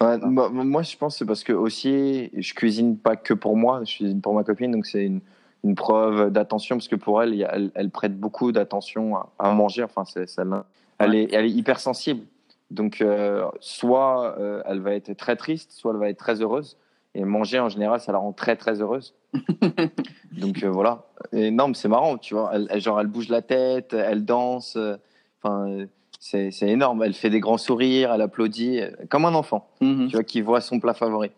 [0.00, 3.56] Ouais, bah, moi, je pense que c'est parce que aussi, je cuisine pas que pour
[3.56, 5.20] moi, je cuisine pour ma copine, donc c'est une,
[5.62, 9.82] une preuve d'attention parce que pour elle, elle, elle prête beaucoup d'attention à, à manger.
[9.82, 10.64] Enfin, c'est, ça, l'in-
[10.98, 12.22] elle, est, elle est hyper sensible.
[12.70, 16.78] Donc, euh, soit euh, elle va être très triste, soit elle va être très heureuse.
[17.14, 19.14] Et manger, en général, ça la rend très, très heureuse.
[20.32, 21.04] Donc, euh, voilà.
[21.32, 22.50] Et non, mais c'est marrant, tu vois.
[22.54, 24.76] Elle, elle- genre, elle bouge la tête, elle danse.
[24.76, 24.96] euh,
[25.42, 25.86] Enfin, euh,
[26.20, 27.02] c'est c'est énorme.
[27.02, 30.06] Elle fait des grands sourires, elle applaudit, euh, comme un enfant, Mhm.
[30.08, 31.30] tu vois, qui voit son plat favori.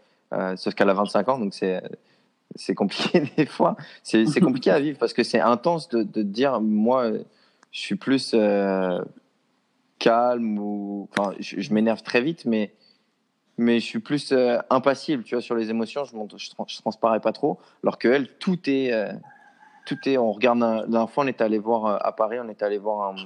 [0.57, 1.83] Sauf qu'elle a 25 ans, donc c'est
[2.57, 3.77] c'est compliqué des fois.
[4.03, 7.11] C'est compliqué à vivre parce que c'est intense de, de dire, moi,
[7.71, 8.35] je suis plus
[9.99, 11.09] calme ou.
[11.13, 12.73] Enfin, je, je m'énerve très vite, mais,
[13.59, 16.05] mais je suis plus euh, impassible, tu vois, sur les émotions.
[16.05, 17.59] Je, je transparais pas trop.
[17.83, 18.93] Alors que elle, tout est.
[18.93, 19.13] euh,
[19.87, 20.17] tout est.
[20.19, 22.63] On regarde un, la dernière fois, on est allé voir euh, à Paris, on est
[22.63, 23.17] allé voir un.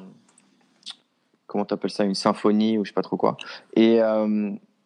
[1.47, 3.37] Comment t'appelles ça Une symphonie ou je sais pas trop quoi.
[3.75, 3.97] Et,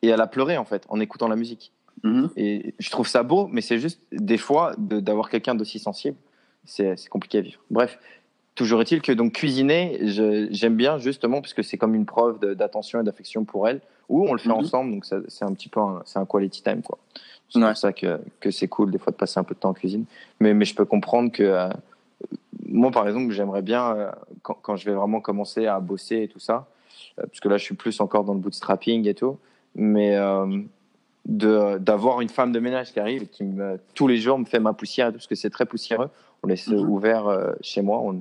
[0.02, 1.72] et elle a pleuré, en fait, en écoutant la musique.
[2.02, 2.30] Mhm.
[2.36, 6.16] Et je trouve ça beau, mais c'est juste des fois de- d'avoir quelqu'un d'aussi sensible,
[6.64, 7.60] c'est compliqué à vivre.
[7.70, 7.98] Bref,
[8.54, 9.98] toujours est-il que donc cuisiner,
[10.50, 14.26] j'aime bien justement parce que c'est comme une preuve d'attention et d'affection pour elle, ou
[14.28, 14.54] on le fait Mhm.
[14.56, 16.98] ensemble, donc c'est un petit peu c'est un quality time quoi.
[17.48, 17.68] C'est Ouais.
[17.68, 19.74] pour ça que, que c'est cool des fois de passer un peu de temps en
[19.74, 20.04] cuisine.
[20.40, 21.68] Mais, mais je peux comprendre que euh,
[22.68, 24.10] moi par exemple j'aimerais bien euh,
[24.42, 26.66] quand, quand je vais vraiment commencer à bosser et tout ça,
[27.18, 29.38] euh, parce que là je suis plus encore dans le bootstrapping et tout,
[29.74, 30.16] mais
[31.26, 34.58] d'avoir une femme de ménage qui arrive et qui me, tous les jours me fait
[34.60, 36.08] ma poussière et tout, parce que c'est très poussiéreux.
[36.42, 36.88] On laisse Mhm.
[36.88, 37.98] ouvert chez moi.
[38.02, 38.16] On...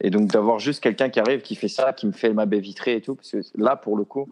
[0.00, 2.60] Et donc d'avoir juste quelqu'un qui arrive, qui fait ça, qui me fait ma baie
[2.60, 4.28] vitrée et tout, parce que là pour le coup.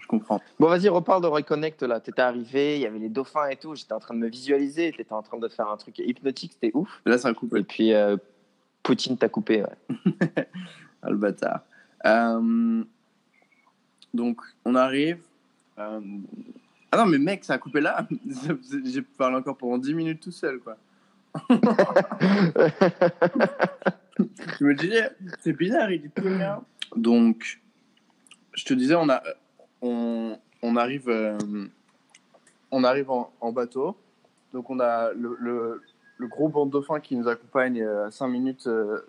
[0.00, 0.40] Je comprends.
[0.58, 2.00] Bon vas-y reparle de Reconnect là.
[2.00, 3.74] T'étais arrivé, il y avait les dauphins et tout.
[3.74, 4.92] J'étais en train de me visualiser.
[4.92, 7.00] T'étais en train de faire un truc hypnotique, c'était ouf.
[7.04, 7.58] Là, c'est un couple.
[7.60, 8.16] Et puis euh,
[8.82, 9.62] Poutine t'a coupé.
[9.62, 10.08] ouais.
[11.02, 11.60] Ah, le bâtard.
[12.04, 12.82] Euh,
[14.12, 15.18] donc, on arrive.
[15.78, 16.00] euh,
[16.90, 18.08] Ah non, mais mec, ça a coupé là.
[18.84, 20.76] J'ai parlé encore pendant 10 minutes tout seul, quoi.
[24.58, 26.62] Je me disais, c'est bizarre, il dit plus rien.
[26.96, 27.60] Donc,
[28.54, 29.22] je te disais, on, a,
[29.82, 31.38] on, arrive, euh,
[32.70, 33.96] on arrive en, bateau.
[34.52, 35.80] Donc, on a le,
[36.22, 38.66] gros banc de dauphins qui nous accompagne euh, à 5 minutes.
[38.66, 39.00] euh,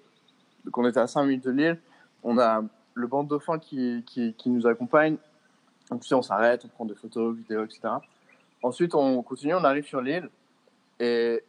[0.65, 1.79] donc, on était à 5 minutes de l'île.
[2.23, 5.17] On a le banc de dauphins qui, qui, nous accompagne.
[5.89, 7.81] Donc, tu sais, on s'arrête, on prend des photos, vidéos, etc.
[8.61, 10.29] Ensuite, on continue, on arrive sur l'île.
[10.99, 11.43] Et,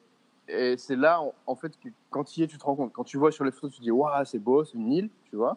[0.46, 2.92] et c'est là, en- fait, que quand tu y es, tu te rends compte.
[2.92, 5.10] Quand tu vois sur les photos, tu te dis, waouh, c'est beau, c'est une île,
[5.30, 5.56] tu vois.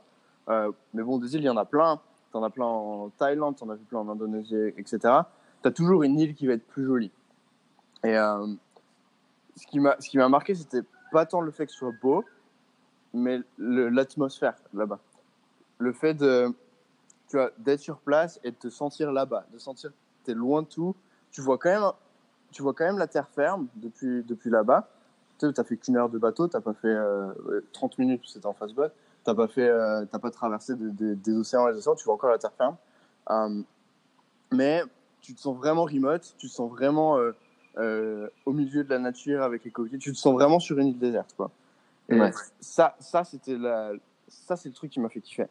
[0.50, 2.00] Euh, mais bon, des îles, il y en a plein.
[2.32, 5.00] Tu en as plein en Thaïlande, tu en as plein en Indonésie, etc.
[5.62, 7.12] Tu as toujours une île qui va être plus jolie.
[8.04, 8.48] Et euh,
[9.56, 12.24] ce qui m'a marqué, c'était pas tant le fait que ce soit beau,
[13.14, 15.00] mais l'atmosphère là-bas.
[15.78, 16.16] Le fait
[17.32, 20.68] tu d'être sur place et de te sentir là-bas, de sentir que tu loin de
[20.68, 20.96] tout.
[21.32, 21.92] Tu vois quand même,
[22.52, 24.90] tu vois quand même la terre ferme depuis, depuis là-bas.
[25.40, 28.46] Tu t'as fait qu'une heure de bateau, t'as pas fait euh, ouais, 30 minutes, c'était
[28.46, 28.94] en face boîte.
[29.24, 32.32] T'as pas fait, euh, t'as pas traversé des, océans et des océans, tu vois encore
[32.32, 32.76] la terre ferme.
[33.30, 33.62] Euh,
[34.52, 34.82] mais
[35.22, 37.32] tu te sens vraiment remote, tu te sens vraiment euh,
[37.78, 40.88] euh, au milieu de la nature avec les coquilles, tu te sens vraiment sur une
[40.88, 41.52] île déserte, quoi.
[42.10, 42.32] Et Ouais.
[42.60, 43.92] ça, ça c'était la,
[44.28, 45.48] ça c'est le truc qui m'a fait kiffer.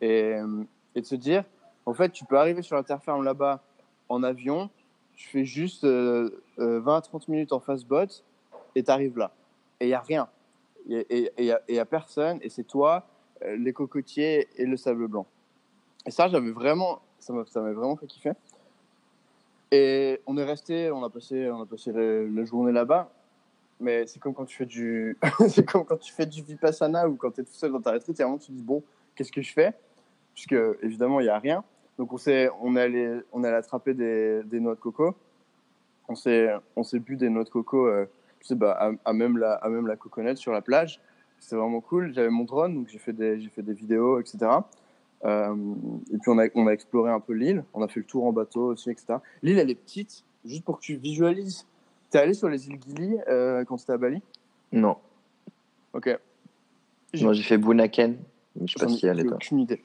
[0.00, 0.36] Et,
[0.94, 1.44] et de se dire,
[1.86, 3.62] en fait, tu peux arriver sur la terre ferme là-bas
[4.08, 4.70] en avion,
[5.14, 8.06] tu fais juste euh, euh, 20 à 30 minutes en fast boat
[8.74, 9.30] et tu arrives là.
[9.80, 10.28] Et il n'y a rien.
[10.88, 13.06] Et il n'y a, et personne, et c'est toi,
[13.42, 15.26] euh, les cocotiers et le sable blanc.
[16.06, 18.32] Et ça, j'avais vraiment, ça m'a vraiment fait kiffer.
[19.70, 23.10] Et on est resté, on a passé, on a passé la, journée là-bas.
[23.80, 25.18] Mais c'est comme quand tu fais du,
[25.48, 27.92] c'est comme quand tu fais du vipassana ou quand tu es tout seul dans ta
[27.92, 28.82] retraite, moment où tu te dis bon,
[29.14, 29.72] qu'est-ce que je fais?
[30.32, 31.64] Puisque évidemment il y a rien.
[31.98, 35.14] Donc on s'est, on est allé, on est allé attraper des, noix de coco.
[36.08, 38.06] On s'est, on s'est bu des noix de coco, euh,
[38.48, 41.00] sais, bah, à, à même la, à même la coconut sur la plage.
[41.40, 42.12] C'était vraiment cool.
[42.14, 44.38] J'avais mon drone, donc j'ai fait des, j'ai fait des vidéos, etc.
[45.24, 45.54] Euh,
[46.12, 47.64] et puis on a, on a exploré un peu l'île.
[47.74, 49.16] On a fait le tour en bateau aussi, etc.
[49.42, 51.66] L'île elle est petite, juste pour que tu visualises.
[52.10, 54.22] T'es allé sur les îles Gili euh, quand t'étais à Bali?
[54.72, 54.96] Non.
[55.92, 56.16] Ok.
[57.20, 58.16] Moi j'ai fait Bunaken.
[58.56, 59.82] mais Je sais pas si elle est aucune idée.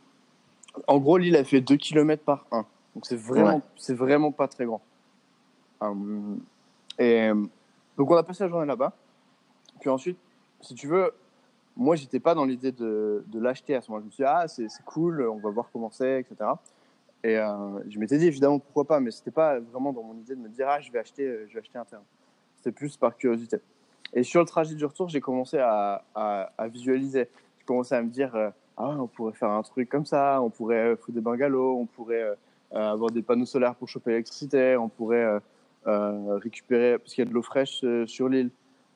[0.88, 2.66] En gros, l'île elle fait 2 km par 1.
[2.96, 3.62] Donc c'est vraiment, Ouais.
[3.78, 4.82] c'est vraiment pas très grand.
[5.82, 6.40] Hum,
[6.98, 7.36] et euh,
[8.00, 8.94] donc on a passé la journée là-bas.
[9.82, 10.18] Puis ensuite,
[10.62, 11.14] si tu veux,
[11.76, 14.00] moi j'étais pas dans l'idée de, l'acheter à ce moment.
[14.00, 16.50] Je me suis dit, ah c'est cool, on va voir comment c'est, etc.
[17.26, 17.46] Et euh,
[17.90, 20.48] je m'étais dit évidemment pourquoi pas, mais c'était pas vraiment dans mon idée de me
[20.48, 22.04] dire ah je vais acheter, je vais acheter un terrain.
[22.56, 23.58] C'était plus par curiosité.
[24.14, 26.02] Et sur le trajet du retour, j'ai commencé à,
[26.72, 27.28] visualiser.
[27.60, 30.50] J'ai commencé à me dire euh, ah on pourrait faire un truc comme ça, on
[30.50, 32.34] pourrait euh, foutre des bungalows, on pourrait
[32.72, 35.42] avoir des panneaux solaires pour choper l'électricité, on pourrait
[35.86, 38.52] récupérer parce qu'il y a de l'eau fraîche euh, sur l'île.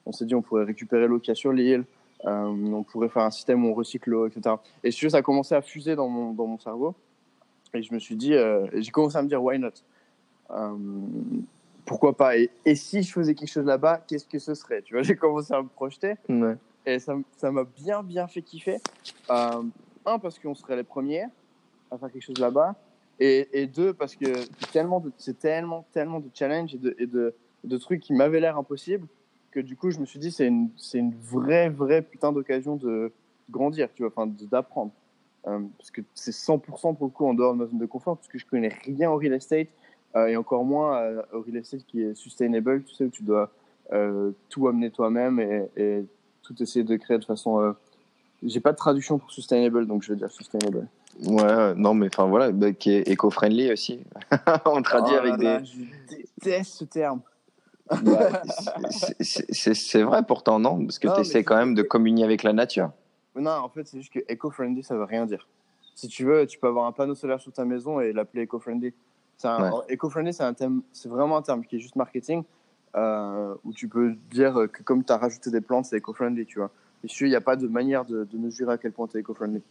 [0.05, 1.85] On s'est dit on pourrait récupérer l'eau qu'il y a sur l'île.
[2.25, 4.55] Euh, on pourrait faire un système où on recycle l'eau, etc.
[4.83, 6.95] Et si ça a commencé à fuser dans mon, dans mon cerveau.
[7.73, 9.71] Et je me suis dit, euh, j'ai commencé à me dire, why not?
[11.85, 12.37] Pourquoi pas?
[12.37, 14.81] Et, et si je faisais quelque chose là-bas, qu'est-ce que ce serait?
[14.81, 16.55] Tu vois, j'ai commencé à me projeter Ouais.
[16.85, 18.77] et ça ça m'a bien, bien fait kiffer.
[19.29, 19.63] Euh,
[20.05, 21.25] un, parce qu'on serait les premiers
[21.91, 22.75] à faire quelque chose là-bas.
[23.25, 24.25] Et, deux, parce que
[24.57, 24.71] c'est
[25.39, 29.07] tellement, tellement, de challenges et de, trucs qui m'avaient l'air impossibles
[29.49, 33.13] que du coup, je me suis dit, c'est une, une vraie, vraie putain d'occasion de
[33.49, 34.91] grandir, tu vois, enfin, d'apprendre.
[35.47, 38.17] Euh, parce que c'est 100% pour le coup en dehors de ma zone de confort,
[38.17, 39.69] parce que je connais rien au real estate,
[40.17, 43.23] euh, et encore moins euh, au real estate qui est sustainable, tu sais, où tu
[43.23, 43.51] dois
[44.49, 46.05] tout amener toi-même et, et
[46.41, 47.75] tout essayer de créer de façon.
[48.41, 50.87] J'ai pas de traduction pour sustainable, donc je vais dire sustainable.
[51.21, 54.03] Ouais, non, mais enfin voilà, bah, qui est éco-friendly aussi.
[54.65, 55.65] On traduit Oh avec là des.
[55.65, 57.21] Je déteste ce terme.
[58.01, 58.41] Bah,
[59.19, 60.83] c'est- vrai pourtant, non?
[60.85, 62.91] Parce que tu essaies quand même de communier avec la nature.
[63.35, 65.47] Non, en fait, c'est juste que eco-friendly, ça veut rien dire.
[65.95, 68.43] Si tu veux, tu peux avoir un panneau solaire sur ta maison et l'appeler
[69.47, 72.43] un- Eco-friendly, c'est un thème, c'est vraiment un terme qui est juste marketing,
[72.95, 76.59] euh, où tu peux dire que comme tu as rajouté des plantes, c'est eco-friendly, tu
[76.59, 76.71] vois.
[77.03, 79.21] Et il n'y a pas de manière de, de mesurer à quel point tu es
[79.21, 79.61] eco-friendly.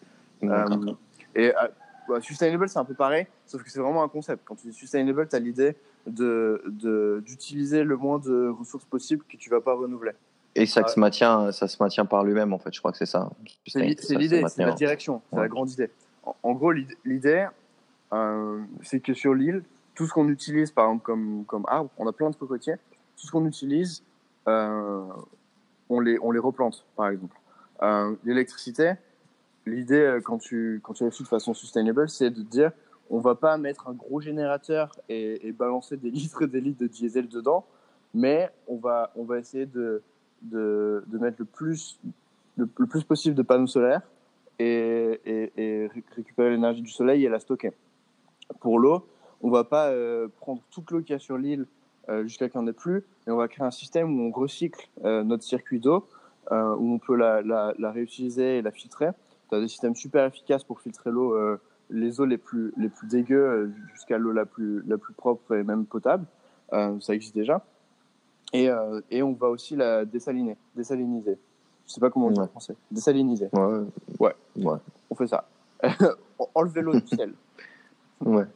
[0.42, 0.78] D'accord.
[0.88, 0.92] Euh,
[1.34, 1.68] et euh,
[2.08, 4.42] ouais, sustainable, c'est un peu pareil, sauf que c'est vraiment un concept.
[4.44, 5.76] Quand tu dis sustainable, tu as l'idée
[6.06, 10.12] de- de- d'utiliser le moins de ressources possible que tu vas pas renouveler.
[10.54, 10.88] Et ça, ouais.
[10.88, 12.72] se maintient, ça se maintient par lui-même, en fait.
[12.74, 13.30] Je crois que c'est ça.
[13.66, 13.80] C'est
[14.16, 15.42] l'idée, c'est la direction, c'est Ouais.
[15.42, 15.90] la grande idée.
[16.24, 17.46] En, en gros, l'id- l'idée,
[18.12, 19.62] euh, c'est que sur l'île,
[19.94, 22.74] tout ce qu'on utilise, par exemple, comme, comme arbre, on a plein de cocotiers,
[23.16, 24.02] tout ce qu'on utilise,
[24.48, 25.02] euh,
[25.88, 27.36] on, les, on les replante, par exemple.
[27.82, 28.92] Euh, L'électricité,
[29.66, 32.72] l'idée, euh, quand tu, quand tu réfléchis de façon sustainable, c'est de dire,
[33.10, 36.80] on va pas mettre un gros générateur et, et balancer des litres et des litres
[36.80, 37.64] de diesel dedans,
[38.14, 40.02] mais on va, on va essayer de,
[40.42, 41.98] de, de mettre le plus,
[42.56, 44.02] le, plus possible de panneaux solaires
[44.58, 47.72] et, et, et ré- récupérer l'énergie du soleil et la stocker.
[48.60, 49.06] Pour l'eau,
[49.40, 51.66] on va pas euh, prendre toute l'eau qu'il y a sur l'île
[52.08, 54.30] euh, jusqu'à qu'il n'y en ait plus, et on va créer un système où on
[54.30, 56.06] recycle euh, notre circuit d'eau,
[56.50, 59.08] euh, où on peut la, la, la réutiliser et la filtrer.
[59.52, 62.88] Tu as des systèmes super efficaces pour filtrer l'eau, euh, les eaux les plus, les
[62.88, 66.24] plus dégueu euh, jusqu'à l'eau la plus, la plus propre et même potable.
[66.72, 67.62] Euh, ça existe déjà.
[68.54, 71.36] Et, euh, et on va aussi la dessaliner, dessaliniser.
[71.86, 72.74] Je sais pas comment on dit en français.
[72.90, 73.50] Dessaliniser.
[73.52, 73.80] Ouais.
[74.18, 74.34] Ouais.
[74.56, 74.78] Ouais.
[75.10, 75.46] On fait ça.
[76.54, 77.34] Enlever l'eau du sel.
[78.24, 78.46] ouais.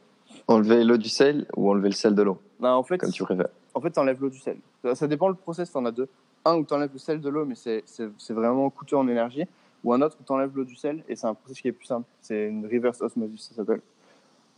[0.49, 3.23] Enlever l'eau du sel ou enlever le sel de l'eau, Non, en fait, comme tu
[3.23, 3.49] préfères.
[3.75, 4.57] en fait, t'enlèves l'eau du sel.
[4.83, 6.09] Ça, ça dépend le process, t'en as deux.
[6.47, 9.45] Un où t'enlèves le sel de l'eau, mais c'est vraiment coûteux en énergie.
[9.87, 11.87] Ou un autre où t'enlèves l'eau du sel, et c'est un process qui est plus
[11.87, 12.09] simple.
[12.21, 13.81] C'est une reverse osmosis, ça s'appelle.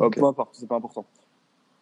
[0.00, 0.14] Euh, Ok.
[0.18, 1.04] Peu importe, c'est pas important.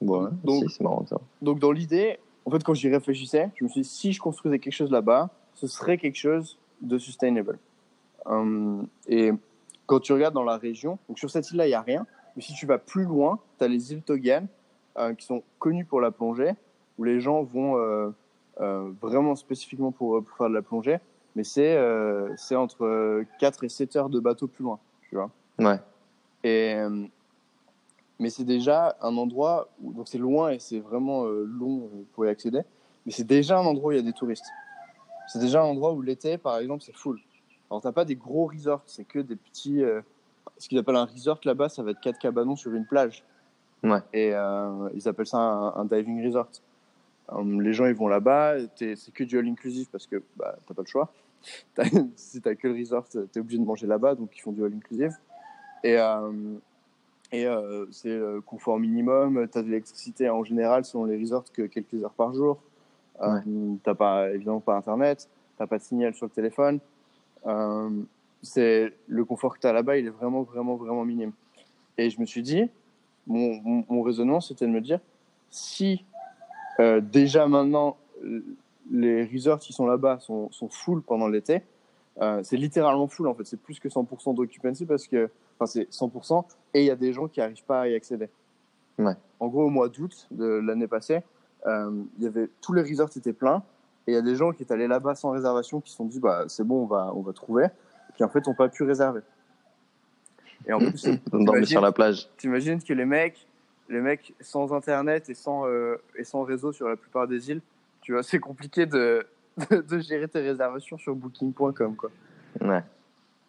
[0.01, 1.21] Ouais, Donc- si, c'est marrant ça.
[1.41, 4.59] Donc, dans l'idée, en fait, quand j'y réfléchissais, je me suis dit, si je construisais
[4.59, 7.61] quelque chose là-bas, ce serait quelque chose de sustainable.
[8.25, 9.31] Hum, et
[9.87, 12.05] quand tu regardes dans la région, donc sur cette île-là, il n'y a rien.
[12.35, 14.49] Mais si tu vas plus loin, tu as les îles Togian,
[14.99, 16.53] euh, qui sont connues pour la plongée,
[16.99, 18.11] où les gens vont euh,
[18.61, 20.99] euh, vraiment spécifiquement pour, pour faire de la plongée.
[21.37, 25.31] Mais c'est euh, entre euh, 4 et 7 heures de bateau plus loin, tu vois.
[25.59, 25.79] Ouais.
[26.43, 27.05] Et, euh,
[28.19, 32.03] mais c'est déjà un endroit où donc c'est loin et c'est vraiment euh, long euh,
[32.15, 32.63] pour y accéder.
[33.05, 34.51] Mais c'est déjà un endroit où il y a des touristes.
[35.29, 37.21] C'est déjà un endroit où l'été, par exemple, c'est full.
[37.71, 39.83] Alors t'as pas des gros resorts, c'est que des petits.
[39.83, 40.01] euh,
[40.59, 43.23] ce qu'ils appellent un resort là-bas, ça va être quatre cabanons sur une plage.
[43.83, 44.01] Ouais.
[44.15, 46.49] Et euh, ils appellent ça un, un diving resort.
[47.45, 50.83] Les gens ils vont là-bas, c'est que du all inclusive parce que bah, t'as pas
[50.83, 51.13] le choix.
[52.17, 54.73] Si t'as que le resort, t'es obligé de manger là-bas, donc ils font du all
[54.73, 55.17] inclusive.
[55.85, 56.59] Et, euh,
[57.33, 61.63] et euh, c'est euh, confort minimum, t'as de l'électricité en général selon les resorts que
[61.63, 62.59] quelques heures par jour.
[63.23, 63.41] Euh,
[63.83, 66.81] T'as pas évidemment pas internet, t'as pas de signal sur le téléphone.
[68.43, 71.33] C'est le confort que t'as là-bas, il est vraiment vraiment vraiment minime.
[71.99, 72.69] Et je me suis dit,
[73.27, 75.01] mon, mon, mon raisonnement c'était de me dire,
[75.51, 76.05] si
[76.79, 77.97] déjà maintenant
[78.91, 81.63] les resorts qui sont là-bas sont, sont full pendant l'été,
[82.21, 85.29] euh, c'est littéralement full en fait, c'est plus que 100% d'occupancy parce que,
[85.59, 88.29] enfin c'est 100% et il y a des gens qui arrivent pas à y accéder.
[88.99, 89.15] Ouais.
[89.41, 91.21] En gros, au mois d'août de l'année passée,
[91.67, 93.63] euh, il y avait tous les resorts étaient pleins
[94.07, 96.07] et il y a des gens qui étaient allés là-bas sans réservation qui se sont
[96.07, 97.67] dit bah c'est bon on va on va trouver
[98.17, 99.21] qui en fait ont pas pu réserver.
[100.67, 102.29] Et en plus, Dormir sur la plage.
[102.37, 103.47] T'imagines que les mecs,
[103.89, 107.61] les mecs sans internet et sans, euh, et sans réseau sur la plupart des îles,
[108.07, 109.27] tu vois, c'est compliqué de,
[109.71, 112.11] de, de gérer tes réservations sur booking.com, quoi.
[112.61, 112.81] Ouais.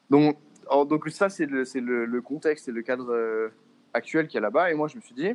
[0.10, 0.36] Donc,
[0.68, 3.50] alors, donc ça, c'est le, c'est le, le contexte et le cadre euh,
[3.94, 4.72] actuel qu'il y a là-bas.
[4.72, 5.30] Et moi, je me suis dit,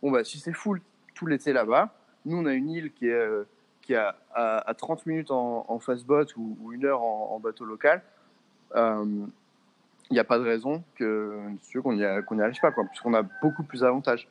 [0.00, 0.80] bon, bah, si c'est full
[1.14, 1.94] tout l'été là-bas,
[2.24, 3.44] nous, on a une île qui est, euh,
[3.82, 7.34] qui est à, à, à 30 minutes en, en fastboat ou, ou une heure en,
[7.34, 8.00] en bateau local.
[8.76, 9.26] Euh,
[10.08, 12.04] il n'y a pas de raison qu'on n'y n'y
[12.42, 14.26] arrive pas, quoi, puisqu'on a beaucoup plus d'avantages.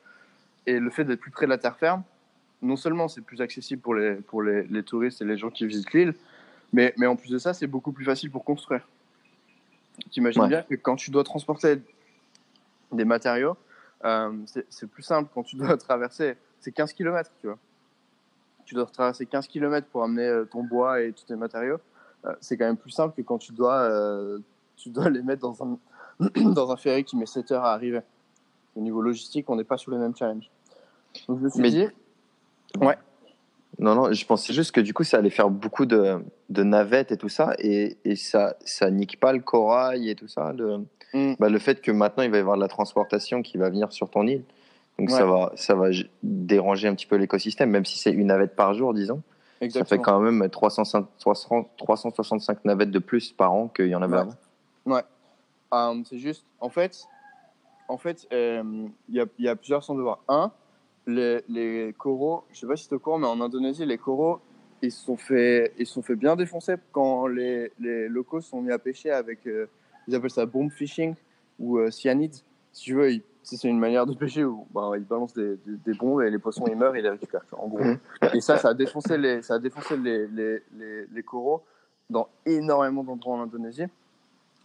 [0.65, 2.01] Et le fait d'être plus près de la terre ferme,
[2.64, 5.66] non seulement c'est plus accessible pour les, pour les, les touristes et les gens qui
[5.68, 6.14] visitent l'île,
[6.72, 8.88] mais, mais en plus de ça, c'est beaucoup plus facile pour construire.
[10.11, 10.47] Tu imagines Ouais.
[10.47, 11.80] bien que quand tu dois transporter
[12.91, 13.55] des matériaux,
[14.05, 14.32] euh,
[14.70, 17.59] c'est plus simple quand tu dois traverser, c'est 15 km, tu vois.
[18.66, 21.78] Tu dois traverser 15 km pour amener euh, ton bois et tous tes matériaux.
[22.26, 24.39] Euh, c'est quand même plus simple que quand tu dois, euh,
[24.78, 25.78] tu dois les mettre dans un,
[26.53, 27.99] dans un ferry qui met 7 heures à arriver.
[28.76, 30.49] Au niveau logistique, on n'est pas sur les mêmes challenges.
[31.28, 31.88] Donc je me suis Mais- dit,
[33.80, 37.11] Non, non, je pensais juste que du coup, ça allait faire beaucoup de, de navettes
[37.11, 40.53] et tout ça, et, et ça, ça nique pas le corail et tout ça.
[40.53, 41.36] Le, Mm.
[41.38, 43.91] bah, le fait que maintenant, il va y avoir de la transportation qui va venir
[43.93, 44.43] sur ton île.
[44.97, 45.15] Donc Ouais.
[45.15, 45.89] ça va, ça va
[46.24, 49.17] déranger un petit peu l'écosystème, même si c'est une navette par jour, disons.
[49.17, 50.01] Ça fait exactement.
[50.01, 54.17] quand même 305 300 365 navettes de plus par an qu'il y en avait
[54.86, 55.01] Ouais.
[55.71, 55.93] avant.
[55.99, 57.03] Euh, c'est juste, en fait,
[57.88, 58.63] en fait, euh,
[59.09, 60.19] il y, a, il y a plusieurs sens de voir.
[60.28, 60.51] Un,
[61.08, 64.39] les, les coraux, je sais pas si c'est au courant, mais en Indonésie, les coraux,
[64.82, 68.62] ils se sont fait, ils se sont fait bien défoncer quand les, les locaux sont
[68.62, 69.68] mis à pêcher avec, euh,
[70.08, 71.16] ils appellent ça bomb fishing
[71.60, 72.34] ou euh, cyanide.
[72.72, 75.76] Si tu veux, ils- c'est une manière de pêcher où bah, ils balancent des, des,
[75.86, 77.43] des bombes et les poissons ils meurent et ils les récupèrent.
[77.51, 77.84] En gros.
[77.84, 77.97] Mhm.
[78.34, 81.62] Et ça, ça a défoncé les, ça a défoncé les, les, les, les coraux
[82.10, 83.86] dans énormément d'endroits en Indonésie.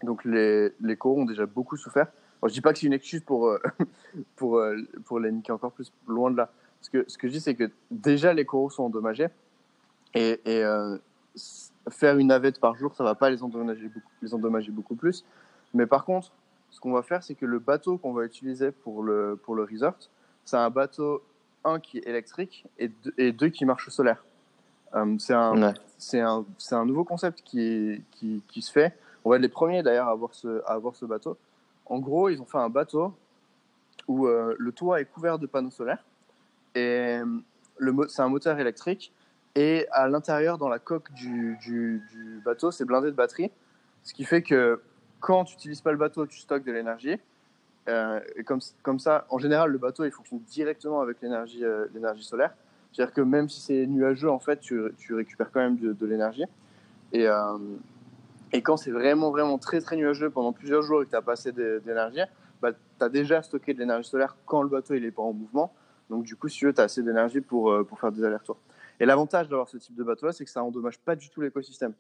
[0.05, 2.07] Donc les, les coraux ont déjà beaucoup souffert.
[2.41, 3.59] Alors, je dis pas que c'est une excuse pour, euh,
[4.37, 6.51] pour, euh, pour les niquer encore plus, loin de là.
[6.81, 9.29] Ce que, ce que je dis, c'est que déjà les coraux sont endommagés.
[10.15, 10.97] Et, et euh,
[11.91, 15.25] faire une navette par jour, ça va pas les endommager beaucoup, les endommager beaucoup plus.
[15.75, 16.33] Mais par contre,
[16.71, 19.65] ce qu'on va faire, c'est que le bateau qu'on va utiliser pour le, pour le
[19.65, 19.97] resort,
[20.45, 21.23] c'est un bateau,
[21.65, 24.25] un qui est électrique et deux, et deux qui marche au solaire.
[24.95, 25.75] Euh, c'est un, Ouais.
[25.99, 28.97] c'est un, c'est un nouveau concept qui, qui, qui se fait.
[29.25, 31.37] On va être les premiers d'ailleurs à avoir ce, à avoir ce bateau.
[31.89, 33.15] En gros, ils ont fait un bateau
[34.07, 36.05] où euh, le toit est couvert de panneaux solaires
[36.75, 39.13] et euh, c'est un moteur électrique
[39.55, 42.01] et à l'intérieur, dans la coque du,
[42.45, 43.51] bateau, c'est blindé de batterie,
[44.05, 44.81] ce qui fait que
[45.21, 47.17] quand tu n'utilises pas le bateau, tu stockes de l'énergie.
[47.89, 51.65] Euh, et comme, ça, en général, le bateau il fonctionne directement avec l'énergie
[52.23, 52.55] solaire.
[52.93, 56.45] C'est-à-dire que même si c'est nuageux, en fait, tu, récupères quand même de, l'énergie.
[58.53, 61.23] Et quand c'est vraiment, vraiment très, très nuageux pendant plusieurs jours et que tu n'as
[61.23, 62.21] pas assez d'é- d'énergie,
[62.63, 65.33] bah, tu as déjà stocké de l'énergie solaire quand le bateau il est pas en
[65.33, 65.73] mouvement.
[66.11, 68.25] Donc, du coup, si tu veux, tu as assez d'énergie pour, euh, pour faire des
[68.25, 68.59] allers-retours.
[69.01, 71.93] Et l'avantage d'avoir ce type de bateau-là, c'est que ça endommage pas du tout l'écosystème.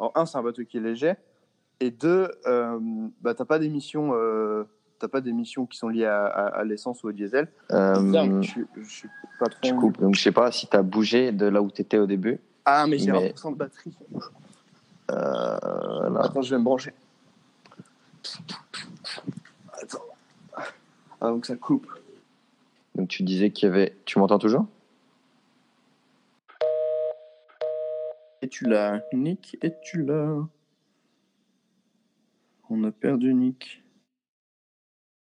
[0.00, 1.14] Alors, un, c'est un bateau qui est léger.
[1.80, 2.78] Et deux, euh,
[3.20, 4.10] bah, tu n'as pas d'émissions.
[4.14, 4.64] Euh,
[5.00, 7.46] T'as pas d'émissions qui sont liées à, à- à l'essence ou au diesel.
[7.70, 7.94] Euh,
[8.42, 9.08] je, je suis
[9.38, 9.60] pas trop.
[9.62, 10.00] tu coupes.
[10.00, 12.40] Donc je sais pas si tu as bougé de là où tu étais au début.
[12.64, 13.96] Ah, mais j'ai Mais- 1% de batterie.
[15.10, 16.14] Euh.
[16.16, 16.92] Attends, je vais me brancher.
[19.72, 20.04] Attends.
[21.20, 21.86] Ah, donc ça coupe.
[22.94, 23.96] Donc tu disais qu'il y avait.
[24.04, 24.66] Tu m'entends toujours?
[28.42, 29.00] Es-tu là?
[29.12, 30.46] Nick, es-tu là?
[32.70, 33.82] On a perdu Nick.